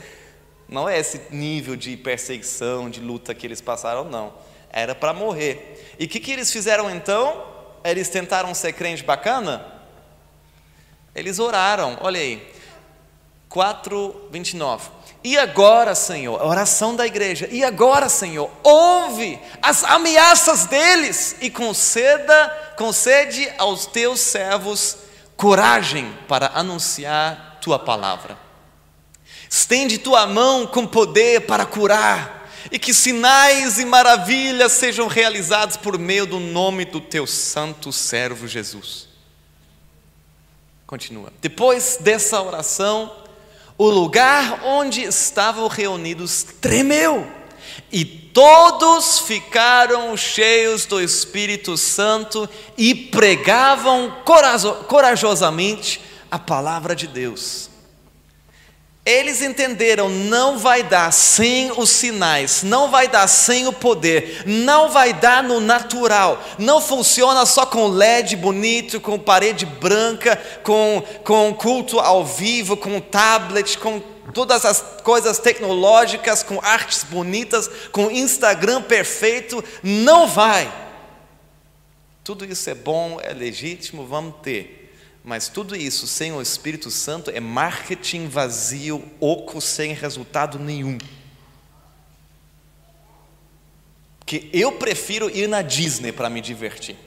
[0.67, 4.33] Não é esse nível de perseguição, de luta que eles passaram, não
[4.71, 5.95] era para morrer.
[5.99, 7.45] E o que, que eles fizeram então?
[7.83, 9.65] Eles tentaram ser crente bacana?
[11.13, 12.49] Eles oraram, olha aí,
[13.51, 14.89] 4, 29.
[15.23, 21.49] E agora, Senhor, a oração da igreja, e agora, Senhor, ouve as ameaças deles e
[21.49, 24.97] conceda, concede aos teus servos
[25.35, 28.37] coragem para anunciar tua palavra.
[29.49, 35.99] Estende tua mão com poder para curar e que sinais e maravilhas sejam realizados por
[35.99, 39.09] meio do nome do teu santo servo Jesus.
[40.87, 41.33] Continua.
[41.41, 43.21] Depois dessa oração,
[43.83, 47.27] o lugar onde estavam reunidos tremeu,
[47.91, 54.17] e todos ficaram cheios do Espírito Santo e pregavam
[54.87, 57.70] corajosamente a palavra de Deus.
[59.03, 64.91] Eles entenderam, não vai dar sem os sinais, não vai dar sem o poder, não
[64.91, 71.51] vai dar no natural, não funciona só com LED bonito, com parede branca, com, com
[71.51, 73.99] culto ao vivo, com tablet, com
[74.35, 80.71] todas as coisas tecnológicas, com artes bonitas, com Instagram perfeito, não vai.
[82.23, 84.80] Tudo isso é bom, é legítimo, vamos ter.
[85.23, 90.97] Mas tudo isso sem o Espírito Santo é marketing vazio, oco, sem resultado nenhum.
[94.25, 96.97] Que eu prefiro ir na Disney para me divertir.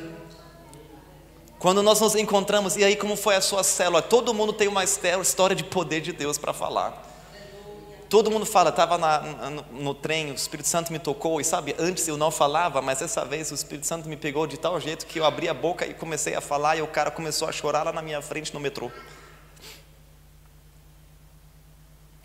[1.57, 4.03] quando nós nos encontramos, e aí como foi a sua célula?
[4.03, 7.10] Todo mundo tem uma história de poder de Deus para falar.
[8.11, 12.05] Todo mundo fala, estava no, no trem, o Espírito Santo me tocou, e sabe, antes
[12.09, 15.17] eu não falava, mas essa vez o Espírito Santo me pegou de tal jeito que
[15.17, 17.93] eu abri a boca e comecei a falar, e o cara começou a chorar lá
[17.93, 18.91] na minha frente no metrô.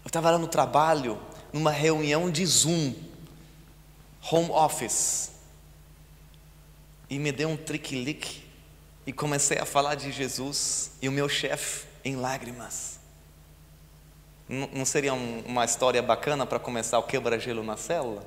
[0.04, 1.20] estava lá no trabalho,
[1.52, 2.92] numa reunião de Zoom,
[4.28, 5.30] home office,
[7.08, 8.44] e me deu um triquilique
[9.06, 12.95] e comecei a falar de Jesus e o meu chefe em lágrimas.
[14.48, 18.24] Não seria um- uma história bacana para começar o quebra-gelo na célula?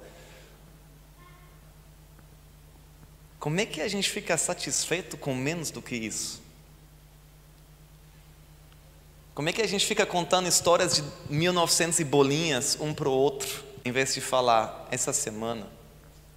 [3.39, 6.41] Como é que a gente fica satisfeito com menos do que isso?
[9.33, 13.11] Como é que a gente fica contando histórias de 1900 e bolinhas um para o
[13.13, 15.65] outro, em vez de falar essa semana,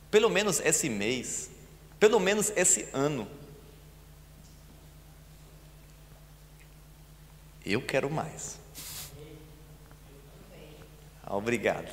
[0.09, 1.51] pelo menos esse mês,
[1.99, 3.27] pelo menos esse ano?
[7.67, 8.62] Eu quero mais.
[11.33, 11.91] Obrigado.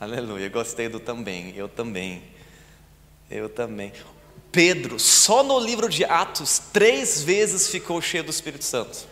[0.00, 0.48] Aleluia.
[0.48, 1.54] Gostei do também.
[1.54, 2.22] Eu também.
[3.30, 3.92] Eu também.
[4.50, 9.06] Pedro, só no livro de Atos, três vezes ficou cheio do Espírito Santo.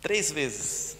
[0.00, 0.96] Três vezes.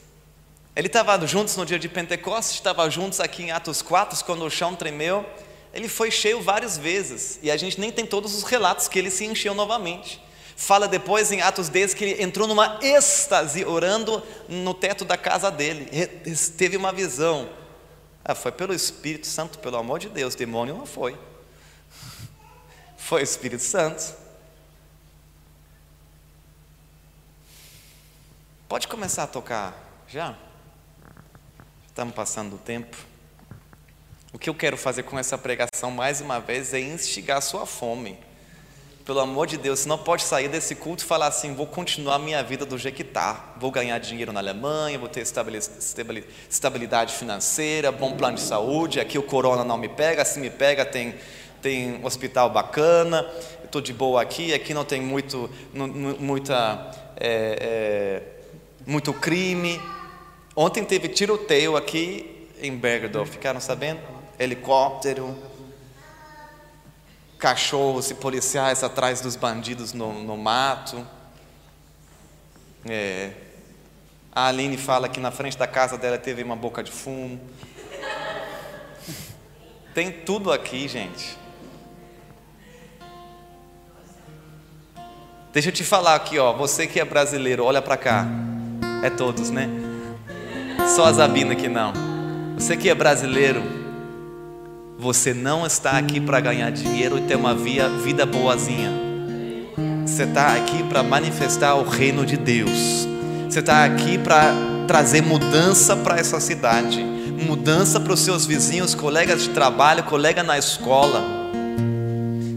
[0.75, 4.51] Ele estava juntos no dia de Pentecostes, estava juntos aqui em Atos 4, quando o
[4.51, 5.25] chão tremeu.
[5.73, 9.11] Ele foi cheio várias vezes, e a gente nem tem todos os relatos que ele
[9.11, 10.26] se encheu novamente.
[10.57, 15.51] Fala depois em Atos 10 que ele entrou numa êxtase orando no teto da casa
[15.51, 15.87] dele.
[16.57, 17.49] Teve uma visão.
[18.25, 21.17] Ah, foi pelo Espírito Santo, pelo amor de Deus, demônio não foi.
[22.97, 24.17] Foi o Espírito Santo.
[28.67, 29.77] Pode começar a tocar
[30.09, 30.35] já?
[31.87, 32.97] Estamos passando o tempo.
[34.33, 37.65] O que eu quero fazer com essa pregação mais uma vez é instigar a sua
[37.65, 38.19] fome.
[39.07, 42.17] Pelo amor de Deus, você não pode sair desse culto e falar assim: vou continuar
[42.17, 43.55] a minha vida do jeito que está.
[43.57, 48.99] Vou ganhar dinheiro na Alemanha, vou ter estabili- estabili- estabilidade financeira, bom plano de saúde.
[48.99, 51.15] Aqui o corona não me pega, se me pega, tem,
[51.63, 53.25] tem hospital bacana.
[53.63, 58.23] Estou de boa aqui, aqui não tem muito, muita, é, é,
[58.85, 59.81] muito crime.
[60.57, 64.01] Ontem teve tiroteio aqui em Bergedorf, ficaram sabendo?
[64.37, 65.33] Helicóptero,
[67.39, 71.07] cachorros e policiais atrás dos bandidos no, no mato.
[72.89, 73.33] É.
[74.33, 77.41] A Aline fala que na frente da casa dela teve uma boca de fumo.
[79.95, 81.39] Tem tudo aqui, gente.
[85.53, 86.53] Deixa eu te falar aqui, ó.
[86.53, 88.27] Você que é brasileiro, olha pra cá.
[89.03, 89.69] É todos, né?
[90.95, 91.95] Só a Zabina que não.
[92.59, 93.63] Você que é brasileiro,
[94.99, 98.91] você não está aqui para ganhar dinheiro e ter uma via, vida boazinha.
[100.07, 103.07] Você está aqui para manifestar o reino de Deus.
[103.49, 104.55] Você está aqui para
[104.87, 110.57] trazer mudança para essa cidade, mudança para os seus vizinhos, colegas de trabalho, colega na
[110.57, 111.23] escola.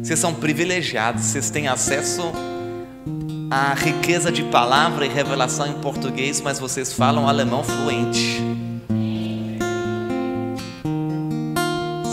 [0.02, 2.22] Vocês são privilegiados, vocês têm acesso
[3.52, 8.69] à riqueza de palavra e revelação em português, mas vocês falam alemão fluente.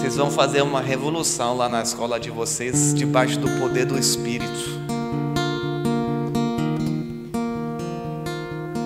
[0.06, 4.78] Vocês vão fazer uma revolução lá na escola de vocês, debaixo do poder do Espírito.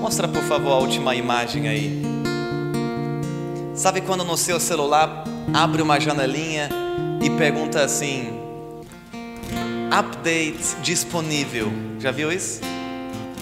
[0.00, 2.02] Mostra, por favor, a última imagem aí.
[3.74, 6.70] Sabe quando no seu celular abre uma janelinha
[7.20, 8.40] e pergunta assim:
[9.92, 11.70] Update disponível.
[11.98, 12.62] Já viu isso?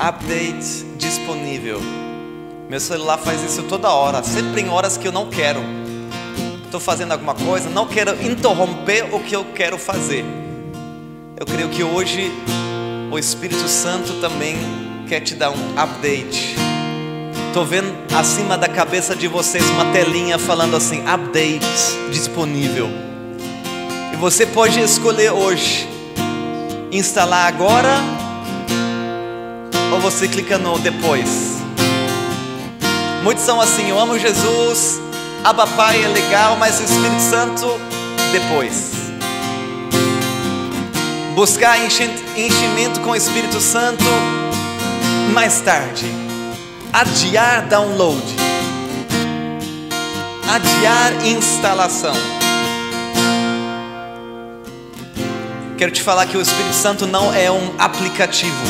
[0.00, 1.80] Update disponível.
[2.68, 5.77] Meu celular faz isso toda hora, sempre em horas que eu não quero
[6.68, 10.24] estou fazendo alguma coisa, não quero interromper o que eu quero fazer.
[11.36, 12.30] Eu creio que hoje
[13.10, 14.56] o Espírito Santo também
[15.08, 16.56] quer te dar um update.
[17.48, 21.66] Estou vendo acima da cabeça de vocês uma telinha falando assim: update
[22.10, 22.88] disponível.
[24.12, 25.88] E você pode escolher hoje
[26.92, 27.96] instalar agora
[29.92, 31.56] ou você clica no depois.
[33.24, 35.00] Muitos são assim: eu amo Jesus,
[35.44, 37.80] Abba Pai é legal, mas o Espírito Santo
[38.32, 38.92] depois.
[41.34, 44.04] Buscar enchimento com o Espírito Santo
[45.32, 46.06] mais tarde.
[46.92, 48.22] Adiar download.
[50.50, 52.14] Adiar instalação.
[55.76, 58.66] Quero te falar que o Espírito Santo não é um aplicativo.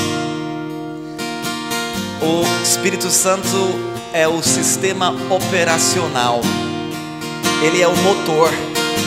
[2.21, 6.41] O Espírito Santo é o sistema operacional.
[7.63, 8.51] Ele é o motor.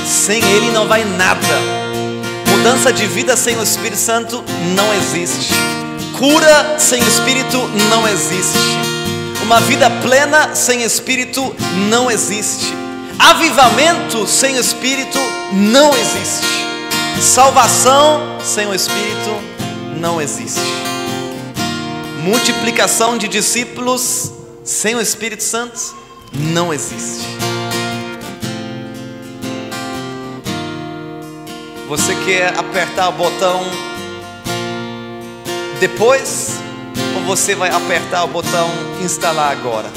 [0.05, 1.81] Sem ele não vai nada.
[2.47, 4.43] Mudança de vida sem o Espírito Santo
[4.75, 5.53] não existe.
[6.17, 7.57] Cura sem Espírito
[7.89, 8.59] não existe.
[9.43, 11.55] Uma vida plena sem Espírito
[11.89, 12.73] não existe.
[13.17, 15.19] Avivamento sem Espírito
[15.53, 16.67] não existe.
[17.21, 19.35] Salvação sem o Espírito
[19.99, 20.59] não existe.
[22.23, 25.95] Multiplicação de discípulos sem o Espírito Santo
[26.33, 27.27] não existe.
[31.87, 33.61] Você quer apertar o botão
[35.79, 36.57] depois
[37.15, 38.69] ou você vai apertar o botão
[39.03, 39.89] instalar agora?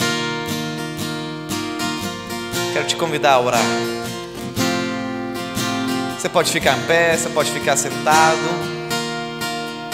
[2.73, 3.65] Quero te convidar a orar.
[6.19, 8.41] Você pode ficar em pé, você pode ficar sentado,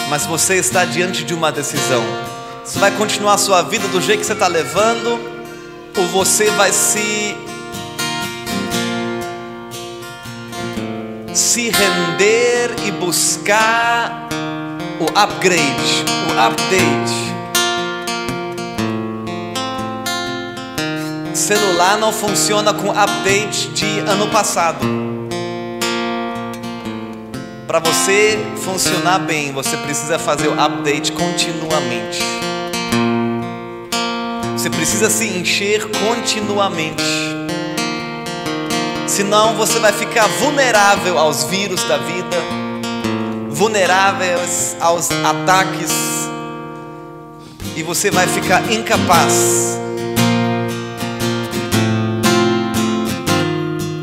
[0.09, 2.30] mas você está diante de uma decisão.
[2.63, 5.19] Você vai continuar a sua vida do jeito que você está levando,
[5.97, 7.35] ou você vai se
[11.33, 14.27] se render e buscar
[14.99, 17.31] o upgrade, o update.
[21.33, 24.85] Celular não funciona com update de ano passado.
[27.65, 32.21] Para você funcionar bem, você precisa fazer o update continuamente.
[34.61, 37.03] Você precisa se encher continuamente.
[39.07, 42.37] Senão você vai ficar vulnerável aos vírus da vida,
[43.49, 44.37] vulnerável
[44.79, 45.89] aos ataques,
[47.75, 49.79] e você vai ficar incapaz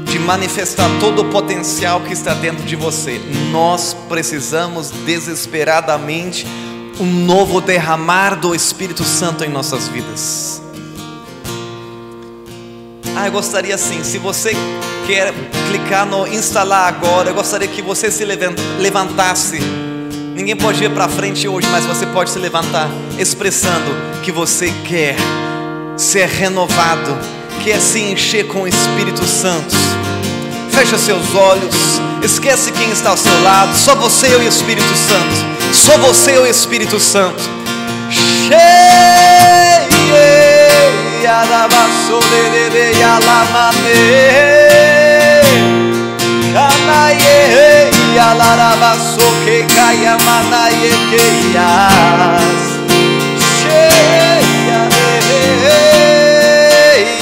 [0.06, 3.20] de manifestar todo o potencial que está dentro de você.
[3.52, 6.44] Nós precisamos desesperadamente
[7.00, 10.60] um novo derramar do Espírito Santo em nossas vidas.
[13.16, 14.56] Ah, eu gostaria assim, se você
[15.06, 15.32] quer
[15.70, 19.58] clicar no instalar agora, eu gostaria que você se levan- levantasse.
[20.34, 22.88] Ninguém pode ir para frente hoje, mas você pode se levantar,
[23.18, 23.90] expressando
[24.22, 25.16] que você quer
[25.96, 27.18] ser renovado,
[27.64, 29.74] quer se encher com o Espírito Santo.
[30.70, 31.74] Fecha seus olhos,
[32.22, 35.47] esquece quem está ao seu lado, só você e o Espírito Santo.
[35.72, 37.42] Só você e o Espírito Santo.
[38.10, 38.88] Cheia.
[46.52, 52.62] Canaie e alarabaçoque caia manaie queias.
[53.60, 54.80] Cheia
[55.22, 55.38] de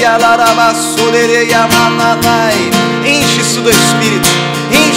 [0.01, 2.71] e alarabaçourere e amananai.
[3.05, 4.29] Enche-se do Espírito,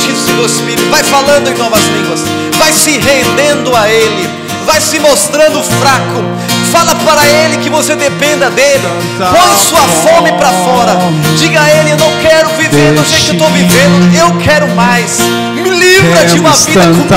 [0.10, 0.90] enche-se do Espírito.
[0.90, 2.22] Vai falando em novas línguas,
[2.58, 4.30] vai se rendendo a Ele,
[4.66, 6.24] vai se mostrando fraco.
[6.72, 8.88] Fala para Ele que você dependa dele.
[9.18, 10.96] Põe sua fome para fora.
[11.38, 14.16] Diga a Ele: Eu não quero viver do jeito que eu estou vivendo.
[14.16, 15.20] Eu quero mais.
[15.56, 17.08] Me livra de uma vida comum.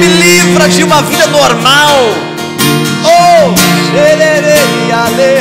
[0.00, 1.96] Me livra de uma vida normal.
[3.04, 3.54] Oh,
[3.92, 4.58] xerere,
[4.92, 5.36] ale,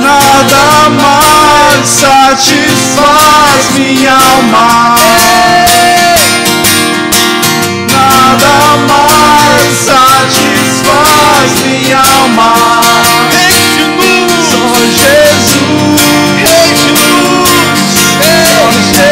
[0.00, 4.94] Nada mais satisfaz minha alma.
[7.90, 8.56] Nada
[8.88, 12.52] mais satisfaz minha alma.
[14.50, 16.00] Só Jesus.
[18.38, 19.04] Só Jesus.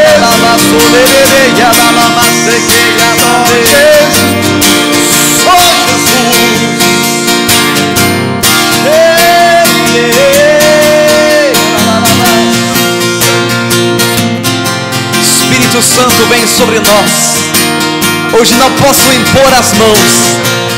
[16.02, 18.40] Santo vem sobre nós.
[18.40, 20.00] Hoje não posso impor as mãos,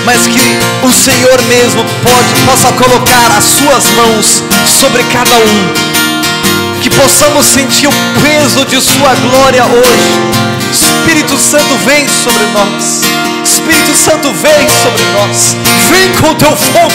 [0.05, 0.39] mas que
[0.87, 4.43] o Senhor mesmo pode possa colocar as suas mãos
[4.79, 6.83] sobre cada um.
[6.83, 10.13] Que possamos sentir o peso de sua glória hoje.
[10.71, 13.01] Espírito Santo vem sobre nós.
[13.43, 15.57] Espírito Santo vem sobre nós.
[15.89, 16.93] Vem com teu fogo.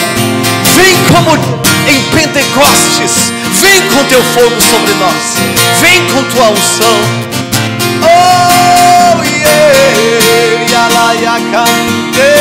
[0.76, 3.32] Vem como em Pentecostes.
[3.60, 5.34] Vem com teu fogo sobre nós.
[5.80, 7.29] Vem com tua unção.
[8.02, 12.32] Oh, yeah, yala, yakante.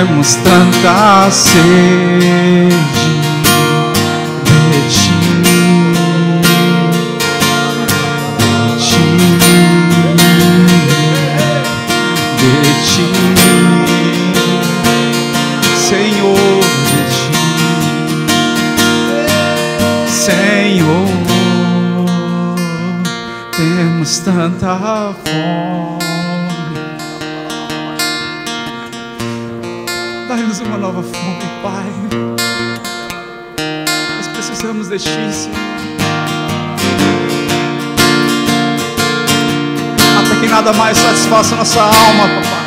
[0.00, 2.68] temos tanta sede
[24.78, 26.00] fome.
[30.28, 31.92] Dai-nos uma nova fome, Pai.
[34.16, 35.10] Nós precisamos de Ti.
[40.18, 42.60] Até que nada mais satisfaça nossa alma, papai.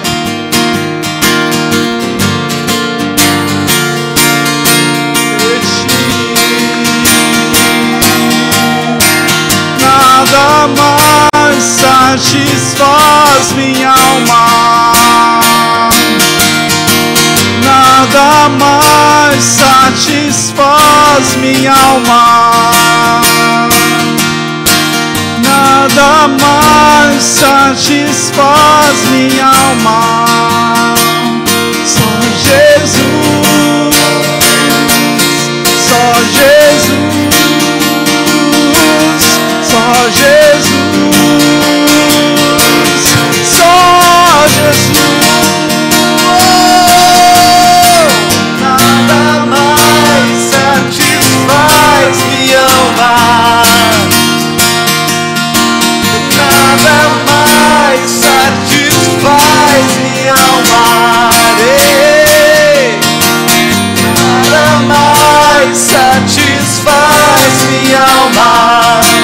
[9.80, 11.33] Nada mais
[12.18, 14.92] satisfaz minha alma
[17.66, 23.22] nada mais satisfaz minha alma.
[25.42, 30.96] Nada mais satisfaz minha alma.
[31.86, 32.10] Só
[32.46, 33.96] Jesus,
[35.90, 37.34] só Jesus,
[39.72, 40.43] só Jesus,
[53.02, 53.64] alma.
[56.36, 56.98] Nada
[57.30, 61.30] mais satisfaz minha alma.
[64.52, 69.23] Nada mais satisfaz minha alma.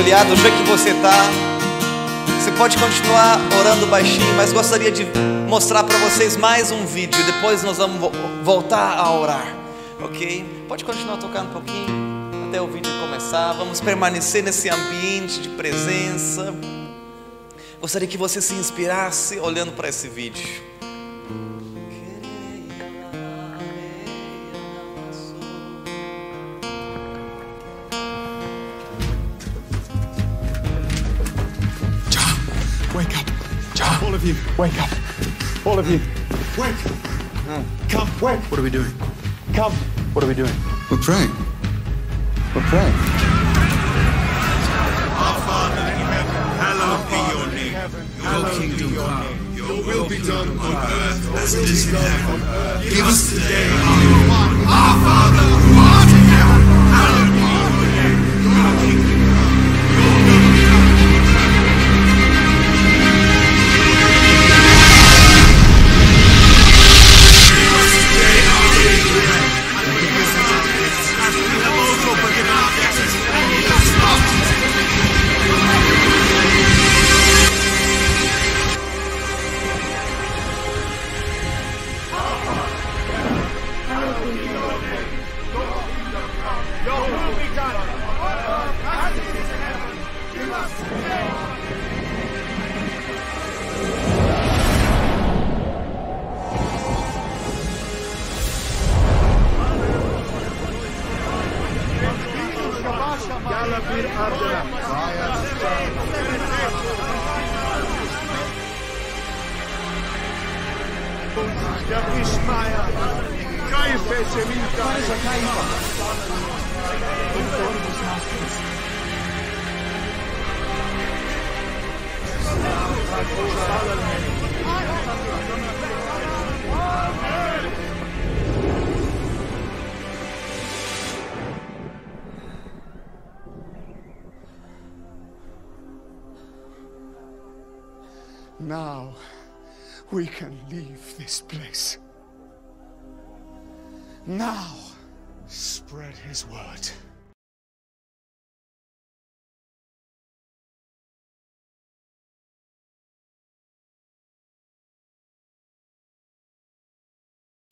[0.00, 1.12] Ajoelhado, do jeito que você está.
[2.38, 5.06] Você pode continuar orando baixinho, mas gostaria de
[5.48, 7.22] mostrar para vocês mais um vídeo.
[7.24, 9.54] Depois nós vamos vo- voltar a orar,
[10.02, 10.64] ok?
[10.68, 13.52] Pode continuar tocando um pouquinho até o vídeo começar.
[13.52, 16.54] Vamos permanecer nesse ambiente de presença.
[17.80, 20.48] Gostaria que você se inspirasse olhando para esse vídeo.
[34.10, 34.90] All of you, wake up.
[35.64, 36.00] All of you,
[36.58, 36.74] wake.
[37.88, 38.40] Come, wake.
[38.50, 38.92] What are we doing?
[39.54, 39.72] Come.
[40.14, 40.50] What are we doing?
[40.90, 41.30] We're praying.
[42.52, 42.92] We're praying.
[46.58, 47.74] Hallowed be your name.
[48.20, 49.54] Your kingdom come.
[49.54, 52.40] Your will be done on earth as it is in heaven.
[52.82, 55.69] Give us today our Our Father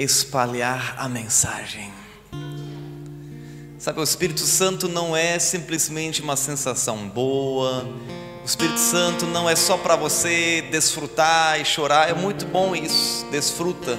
[0.00, 1.92] espalhar a mensagem.
[3.80, 7.84] Sabe, o Espírito Santo não é simplesmente uma sensação boa.
[8.40, 12.08] O Espírito Santo não é só para você desfrutar e chorar.
[12.08, 13.98] É muito bom isso, desfruta.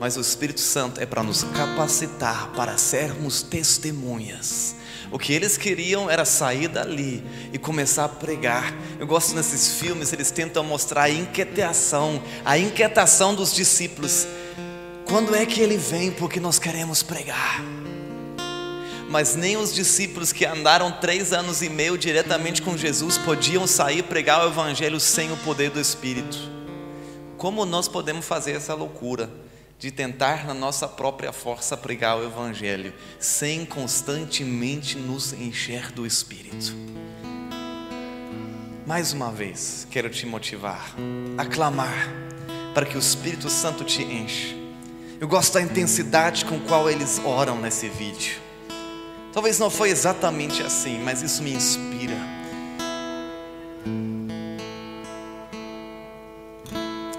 [0.00, 4.74] mas o Espírito Santo é para nos capacitar para sermos testemunhas.
[5.08, 8.74] O que eles queriam era sair dali e começar a pregar.
[8.98, 14.26] Eu gosto nesses filmes, eles tentam mostrar a inquietação, a inquietação dos discípulos.
[15.08, 16.10] Quando é que ele vem?
[16.10, 17.62] Porque nós queremos pregar.
[19.08, 24.02] Mas nem os discípulos que andaram três anos e meio diretamente com Jesus podiam sair
[24.02, 26.38] pregar o Evangelho sem o poder do Espírito.
[27.38, 29.30] Como nós podemos fazer essa loucura?
[29.78, 36.74] de tentar na nossa própria força pregar o Evangelho, sem constantemente nos encher do Espírito.
[38.84, 40.96] Mais uma vez, quero te motivar
[41.36, 42.08] a clamar
[42.74, 44.57] para que o Espírito Santo te enche.
[45.20, 48.36] Eu gosto da intensidade com qual eles oram nesse vídeo.
[49.32, 52.14] Talvez não foi exatamente assim, mas isso me inspira.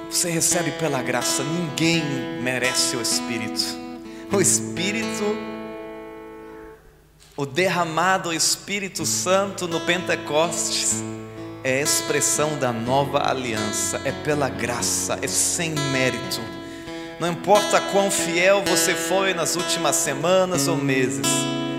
[0.10, 2.02] Você recebe pela graça, ninguém
[2.42, 3.64] merece o Espírito.
[4.32, 5.38] O Espírito,
[7.36, 11.04] o derramado Espírito Santo no Pentecostes,
[11.66, 16.59] é expressão da nova aliança, é pela graça, é sem mérito.
[17.20, 21.28] Não importa quão fiel você foi nas últimas semanas ou meses,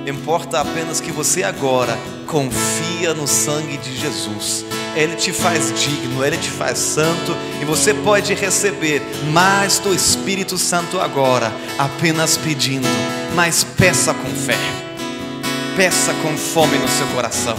[0.07, 4.67] importa apenas que você agora confia no sangue de Jesus.
[4.95, 9.01] Ele te faz digno, Ele te faz santo e você pode receber
[9.33, 12.89] mais do Espírito Santo agora, apenas pedindo,
[13.35, 14.59] mas peça com fé,
[15.75, 17.57] peça com fome no seu coração.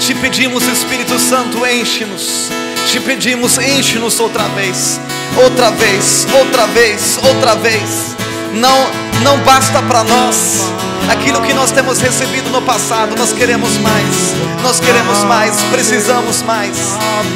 [0.00, 2.48] Te pedimos, Espírito Santo, enche-nos.
[2.90, 4.98] Te pedimos, enche-nos outra vez,
[5.36, 8.16] outra vez, outra vez, outra vez.
[8.54, 8.90] Não,
[9.22, 10.72] não basta para nós
[11.10, 13.14] aquilo que nós temos recebido no passado.
[13.16, 16.78] Nós queremos mais, nós queremos mais, precisamos mais,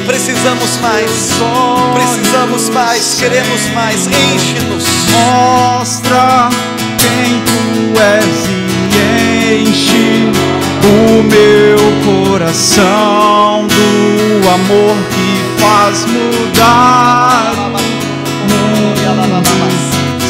[0.07, 1.11] precisamos mais,
[1.93, 4.07] precisamos mais, queremos mais.
[4.07, 4.85] Enche-nos.
[5.11, 6.49] Mostra
[6.97, 8.65] quem tu és
[8.97, 15.29] e enche o meu coração do amor que
[15.59, 17.53] faz mudar.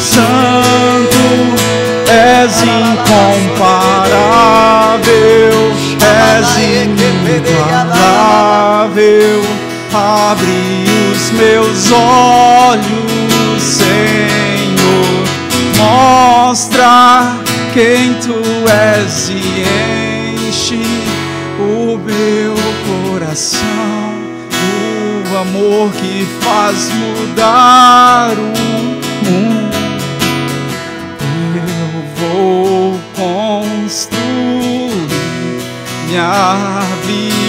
[0.00, 1.24] Santo
[2.08, 3.74] és incomparável,
[6.00, 7.96] és inigualável.
[9.92, 15.24] Abre os meus olhos, Senhor,
[15.78, 17.36] mostra
[17.72, 18.40] quem tu
[18.70, 20.15] és e
[21.66, 22.54] o meu
[23.10, 23.60] coração
[25.28, 28.42] do amor que faz mudar o
[29.28, 29.76] mundo.
[31.56, 34.06] Eu vou construir
[36.08, 37.45] minha vida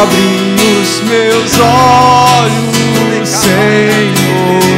[0.00, 4.77] Abre os meus olhos, Senhor.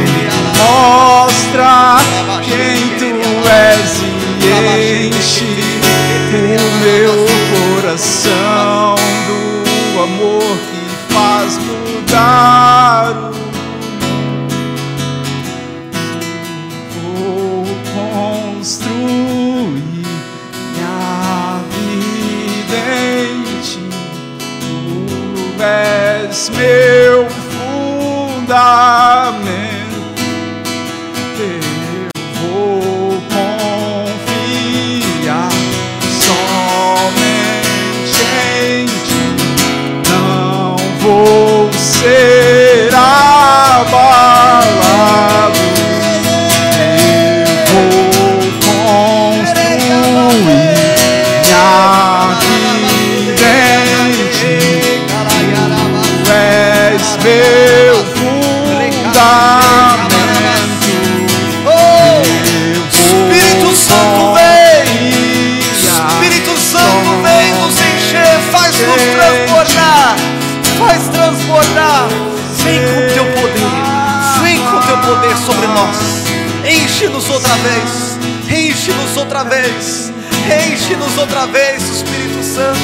[80.91, 82.79] Enche-nos outra vez, Espírito Santo.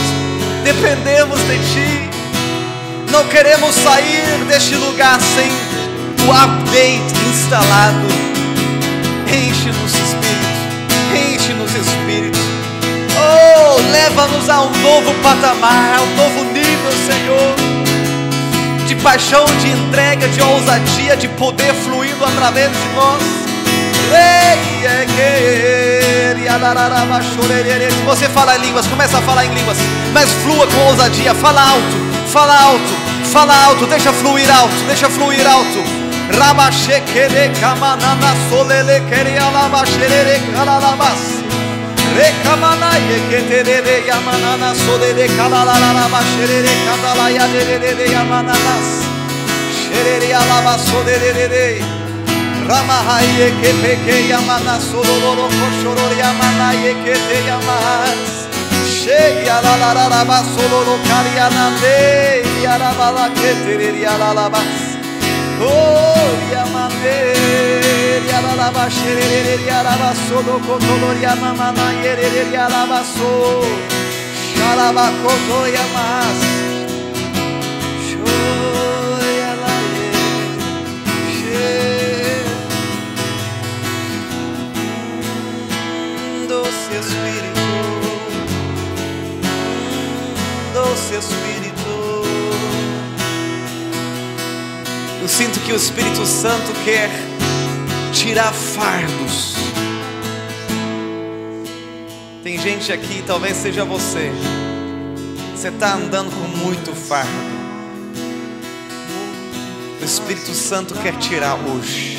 [0.64, 2.10] Dependemos de ti.
[3.12, 5.52] Não queremos sair deste lugar sem
[6.26, 8.08] o update instalado.
[9.28, 12.40] Enche-nos, Espírito, enche-nos, Espírito.
[13.20, 17.56] Oh, leva-nos a um novo patamar, a um novo nível, Senhor.
[18.88, 23.22] De paixão, de entrega, de ousadia, de poder fluindo através de nós.
[24.14, 24.77] Ei,
[27.92, 29.78] Se você falar em línguas, começa a falar em línguas,
[30.14, 31.98] mas flua com ousadia, fala alto,
[32.32, 32.94] fala alto,
[33.32, 35.84] fala alto, deixa fluir alto, deixa fluir alto.
[36.30, 41.38] Rabashekere kamanana solele kere alabasherere kalalabas.
[42.18, 48.88] Rekamana yeketerere yamanana solele kalalalaba şerere kadala yaderere yamananas.
[49.84, 50.78] Şerere alaba
[52.68, 52.78] solerere.
[52.78, 58.48] Rama yekepeke yamana sololoro koşoror yamana yekete yamaz.
[59.04, 64.62] Şey yalalaraba sololo karyanande yarabala keterir yalalabas.
[65.64, 67.36] Oh yamande
[68.32, 73.64] yaralaba şererer yaraba solo kotolor yamamana yererer yaraba so.
[74.58, 76.57] Şaraba koto yamaz.
[91.08, 91.88] Doce Espírito.
[95.22, 97.10] Eu sinto que o Espírito Santo quer
[98.14, 99.56] tirar fardos.
[102.44, 104.32] Tem gente aqui, talvez seja você.
[105.56, 107.58] Você está andando com muito fardo.
[110.02, 112.18] O Espírito Santo quer tirar hoje.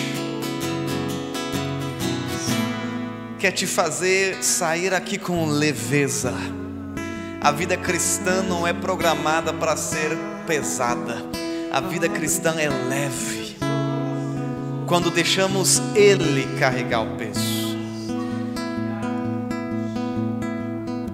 [3.39, 6.35] Quer te fazer sair aqui com leveza.
[7.41, 10.17] A vida cristã não é programada para ser
[10.47, 11.17] pesada.
[11.73, 13.57] A vida cristã é leve.
[14.87, 17.59] Quando deixamos Ele carregar o peso.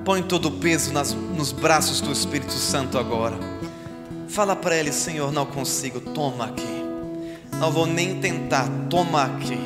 [0.05, 3.37] Põe todo o peso nas- nos braços do Espírito Santo agora.
[4.29, 6.85] Fala para Ele, Senhor, não consigo, toma aqui.
[7.59, 9.59] Não vou nem tentar, toma aqui.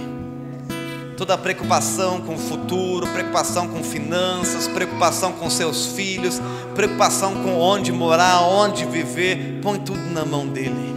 [1.18, 6.40] Toda preocupação com o futuro, preocupação com finanças, preocupação com seus filhos,
[6.76, 10.94] preocupação com onde morar, onde viver, põe tudo na mão dele.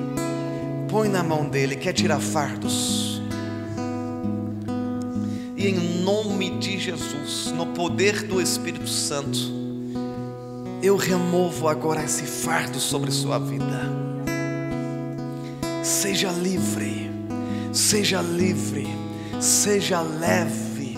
[0.87, 3.19] Põe na mão dele, quer tirar fardos.
[5.57, 9.39] E em nome de Jesus, no poder do Espírito Santo,
[10.83, 13.89] eu removo agora esse fardo sobre sua vida.
[15.81, 17.09] Seja livre,
[17.73, 18.87] seja livre,
[19.41, 20.97] seja leve.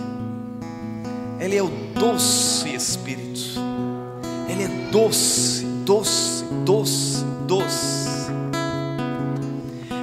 [1.40, 3.58] Ele é o doce Espírito,
[4.48, 8.04] Ele é doce, doce, doce, doce.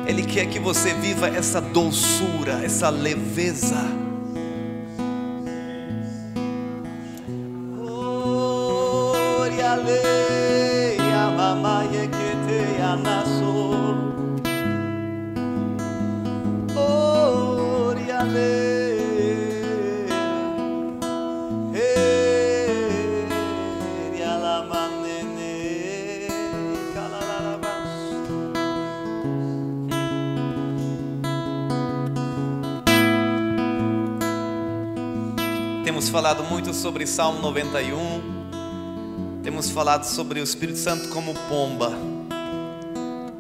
[0.07, 3.81] Ele quer que você viva essa doçura, essa leveza.
[9.39, 10.01] Oriale,
[11.13, 12.81] amamaye kete
[36.11, 39.41] falado muito sobre Salmo 91.
[39.41, 41.93] Temos falado sobre o Espírito Santo como pomba.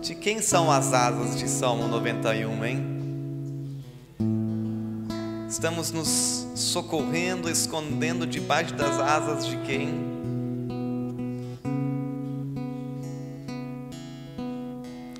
[0.01, 3.01] De quem são as asas de Salmo 91, hein?
[5.49, 10.09] Estamos nos socorrendo, escondendo debaixo das asas de quem?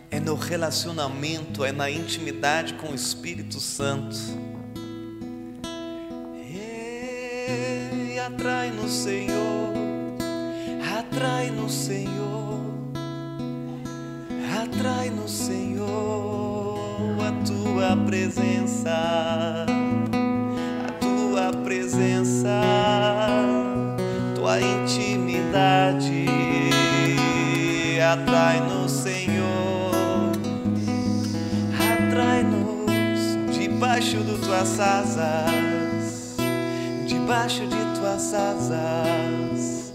[0.10, 0.22] É
[0.52, 4.18] relacionamento, é na intimidade com o Espírito Santo.
[8.42, 9.72] Atrai no Senhor,
[10.98, 12.60] atrai no Senhor,
[14.64, 19.68] atrai no Senhor a tua presença,
[20.88, 22.64] a tua presença,
[24.34, 26.26] tua intimidade,
[28.12, 30.32] atrai no Senhor,
[31.78, 36.38] atrai-nos debaixo de tuas asas,
[37.06, 39.94] debaixo de tuas asas,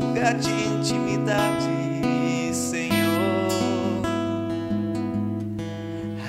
[0.00, 2.92] lugar de intimidade, Senhor.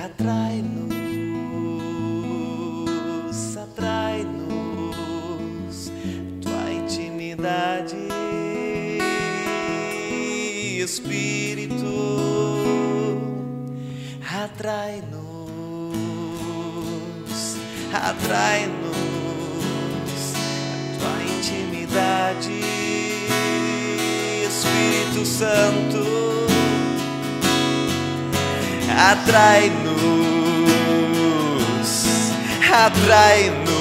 [0.04, 0.98] Atrai-nos,
[3.58, 4.98] atrai-nos,
[6.42, 7.96] tua intimidade,
[10.80, 11.76] Espírito,
[14.28, 15.14] atrai-nos,
[17.94, 18.83] atrai-nos,
[24.48, 26.24] Espírito Santo
[29.12, 29.82] atrai-nos,
[32.72, 33.74] atrai-nos,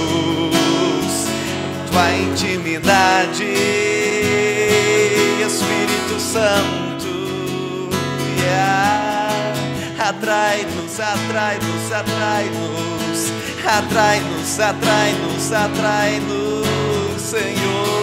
[1.91, 3.45] tua intimidade,
[5.47, 7.89] Espírito Santo,
[8.39, 9.53] yeah.
[9.99, 13.33] atrai-nos, atrai-nos, atrai-nos,
[13.65, 18.02] atrai-nos, atrai-nos, atrai-nos, Senhor,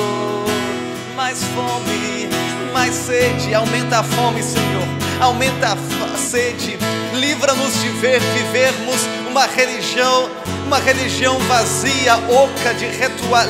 [1.19, 2.29] mais fome,
[2.71, 4.87] mais sede, aumenta a fome, Senhor,
[5.19, 6.77] aumenta a sede,
[7.13, 10.29] livra-nos de ver, vivermos uma religião,
[10.65, 13.49] uma religião vazia, oca de ritual,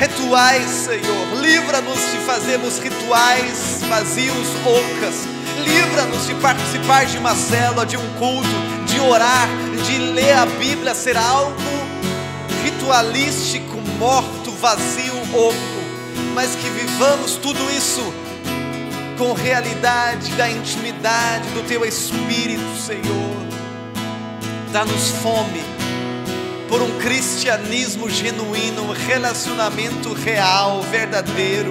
[0.00, 5.14] rituais, Senhor, livra-nos de fazermos rituais vazios, ocas,
[5.62, 8.48] livra-nos de participar de uma célula, de um culto,
[8.86, 9.48] de orar,
[9.86, 11.54] de ler a Bíblia, ser algo
[12.64, 15.73] ritualístico, morto, vazio, oco,
[16.34, 18.02] mas que vivamos tudo isso
[19.16, 23.36] com realidade da intimidade do teu Espírito, Senhor.
[24.72, 25.62] Dá-nos fome
[26.68, 31.70] por um cristianismo genuíno, um relacionamento real, verdadeiro.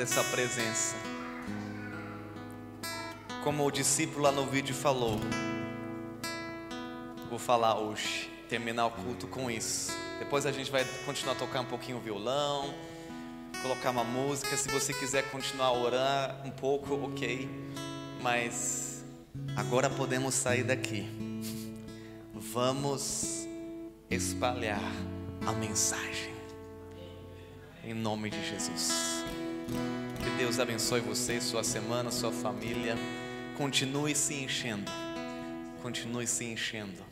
[0.00, 0.96] Dessa presença.
[3.44, 5.20] Como o discípulo lá no vídeo falou,
[7.28, 9.92] vou falar hoje, terminar o culto com isso.
[10.18, 12.74] Depois a gente vai continuar a tocar um pouquinho o violão,
[13.60, 14.56] colocar uma música.
[14.56, 17.46] Se você quiser continuar a orar um pouco, ok.
[18.22, 19.04] Mas
[19.54, 21.06] agora podemos sair daqui.
[22.34, 23.46] Vamos
[24.08, 24.80] espalhar
[25.46, 26.32] a mensagem.
[27.84, 29.19] Em nome de Jesus.
[30.22, 32.96] Que Deus abençoe você, sua semana, sua família.
[33.56, 34.90] Continue se enchendo.
[35.82, 37.02] Continue se enchendo.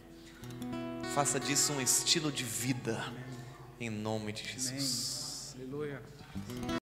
[1.14, 3.05] Faça disso um estilo de vida.
[3.80, 5.55] Em nome de Jesus.
[5.56, 6.02] Aleluia.